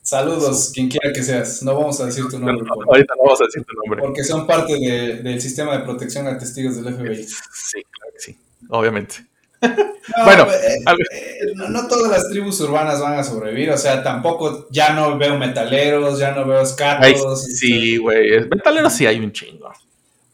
[0.01, 1.63] Saludos, quien quiera que seas.
[1.63, 2.57] No vamos a decir tu nombre.
[2.63, 4.01] No, ahorita no vamos a decir tu nombre.
[4.03, 7.23] porque son parte de- del sistema de protección a testigos del FBI.
[7.23, 8.39] Sí, claro que sí.
[8.69, 9.15] Obviamente.
[10.15, 14.03] No, Bueno, eh, eh, no, no todas las tribus urbanas van a sobrevivir, o sea,
[14.03, 17.43] tampoco ya no veo metaleros, ya no veo escatos.
[17.43, 18.35] sí, güey.
[18.35, 19.71] Es- Metalero sí hay un chingo.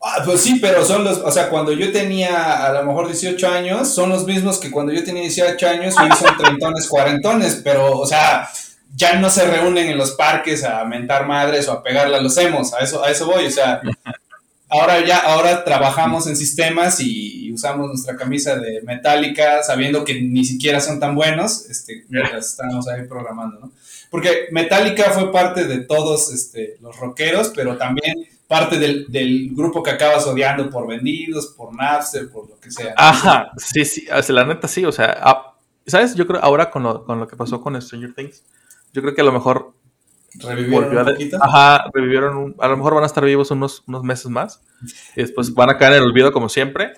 [0.04, 3.48] Ah, pues sí, pero son los, o sea, cuando yo tenía a lo mejor 18
[3.48, 8.00] años, son los mismos que cuando yo tenía 18 años, hoy son treintones, cuarentones, pero,
[8.00, 8.50] o sea,
[8.96, 12.36] ya no se reúnen en los parques a mentar madres o a pegarle a los
[12.38, 13.80] hemos, a eso, a eso voy, o sea,
[14.70, 20.20] ahora ya, ahora trabajamos en sistemas y, y usamos nuestra camisa de metálica, sabiendo que
[20.20, 23.72] ni siquiera son tan buenos, este, mientras estamos ahí programando, ¿no?
[24.10, 29.82] Porque Metallica fue parte de todos este, los rockeros, pero también parte del, del grupo
[29.82, 32.94] que acabas odiando por vendidos, por Napster, por lo que sea.
[32.98, 35.54] Ajá, sí, sí, la neta sí, o sea, ah,
[35.88, 36.16] ¿sabes?
[36.16, 38.44] Yo creo ahora con lo, con lo que pasó con Stranger Things,
[38.92, 39.72] yo creo que a lo mejor
[40.34, 41.38] Revivieron un poquito.
[41.42, 44.62] Ajá, revivieron, un- a lo mejor van a estar vivos unos, unos meses más,
[45.16, 46.92] y después van a caer en el olvido como siempre.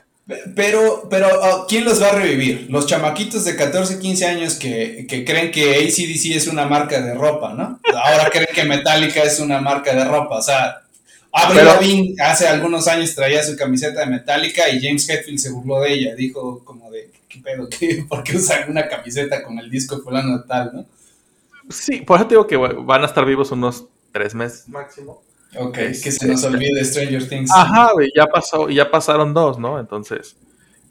[0.55, 2.67] Pero, pero ah, ¿quién los va a revivir?
[2.69, 7.13] Los chamaquitos de 14, 15 años que, que creen que ACDC es una marca de
[7.13, 7.79] ropa, ¿no?
[8.03, 10.37] Ahora creen que Metallica es una marca de ropa.
[10.37, 10.82] O sea,
[11.35, 15.49] Avril Pero- Lavigne hace algunos años traía su camiseta de Metallica y James Hetfield se
[15.51, 16.15] burló de ella.
[16.15, 17.67] Dijo como de, ¿qué pedo?
[17.67, 18.05] ¿Qué?
[18.09, 20.85] ¿Por qué usan una camiseta con el disco fulano de tal, no?
[21.69, 25.23] Sí, por eso te digo que van a estar vivos unos tres meses máximo.
[25.55, 27.49] Ok, Este- que se nos olvide Stranger Things.
[27.51, 29.79] Ajá, güey, ya pasó, y ya pasaron dos, ¿no?
[29.79, 30.35] Entonces,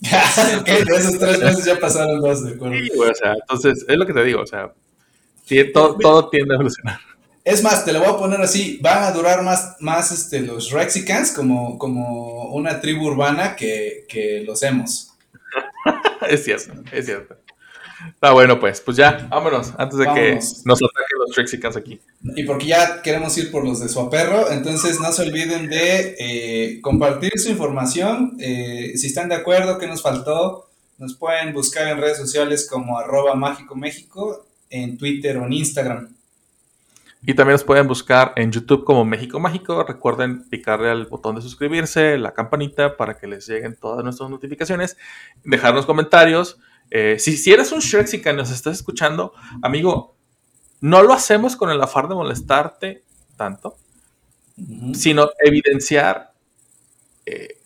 [0.61, 2.77] ok, de esos tres meses ya pasaron dos, de acuerdo.
[2.77, 4.73] sí, güey, o sea, entonces, es lo que te digo, o sea,
[5.73, 7.01] todo, todo tiende a evolucionar.
[7.45, 10.71] Es más, te lo voy a poner así, van a durar más, más este, los
[10.71, 15.13] Rexicans como, como una tribu urbana que, que los hemos.
[16.29, 17.37] es cierto, es cierto.
[18.09, 22.01] Está bueno, pues, pues ya, vámonos, antes de que nos ataquen los Trixicans aquí.
[22.37, 26.81] Y porque ya queremos ir por los de Suaperro, entonces no se olviden de eh,
[26.81, 28.37] compartir su información.
[28.39, 32.99] eh, si están de acuerdo, qué nos faltó, nos pueden buscar en redes sociales como
[32.99, 36.15] arroba mágico México, en Twitter o en Instagram.
[37.25, 39.85] Y también nos pueden buscar en YouTube como México Mágico.
[39.85, 44.97] Recuerden picarle al botón de suscribirse, la campanita para que les lleguen todas nuestras notificaciones.
[45.45, 46.59] Dejarnos comentarios.
[46.91, 49.33] Eh, si, si eres un Shrexican y nos estás escuchando,
[49.63, 50.17] amigo,
[50.81, 53.05] no lo hacemos con el afán de molestarte
[53.37, 53.77] tanto,
[54.93, 56.33] sino evidenciar
[57.25, 57.61] eh,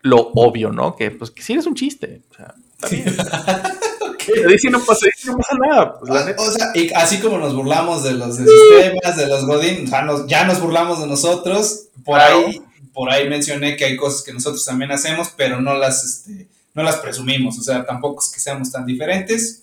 [0.00, 0.96] lo obvio, ¿no?
[0.96, 2.22] Que pues que si eres un chiste.
[2.30, 2.54] O sea,
[2.90, 3.14] bien.
[4.58, 5.98] Sí no pasa, sí no pasa nada.
[5.98, 6.42] pues, la neta.
[6.42, 9.88] O sea, y así como nos burlamos de los de sistemas, de los Godín, o
[9.88, 11.88] sea, nos- ya nos burlamos de nosotros.
[12.04, 12.46] Por Claro.
[12.46, 12.62] ahí,
[12.92, 16.82] por ahí mencioné que hay cosas que nosotros también hacemos, pero no las, este, no
[16.82, 17.58] las presumimos.
[17.58, 19.62] O sea, tampoco es que seamos tan diferentes.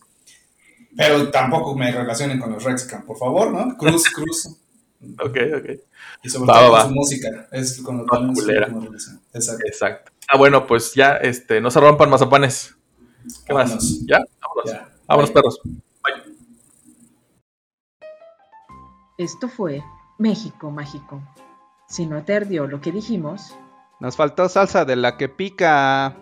[0.95, 3.75] Pero tampoco me relacionen con los Rexcam, por favor, ¿no?
[3.77, 4.47] Cruz, cruz.
[5.19, 5.69] Ok, ok.
[6.23, 6.83] Y sobre Va, todo va, con va.
[6.87, 7.47] su música.
[7.51, 8.31] Es con lo cual.
[9.33, 9.61] Exacto.
[9.67, 10.11] Exacto.
[10.29, 12.73] Ah, bueno, pues ya, este, no se rompan mazapanes.
[13.45, 13.99] ¿Qué más?
[14.07, 14.19] ¿Ya?
[14.55, 14.71] Vámonos.
[14.71, 14.89] Ya.
[15.07, 15.33] Vámonos, Bye.
[15.33, 15.59] perros.
[19.17, 19.83] Esto fue
[20.17, 21.21] México Mágico.
[21.87, 23.55] Si no te ardió lo que dijimos,
[23.99, 26.17] Nos faltó salsa de la que pica.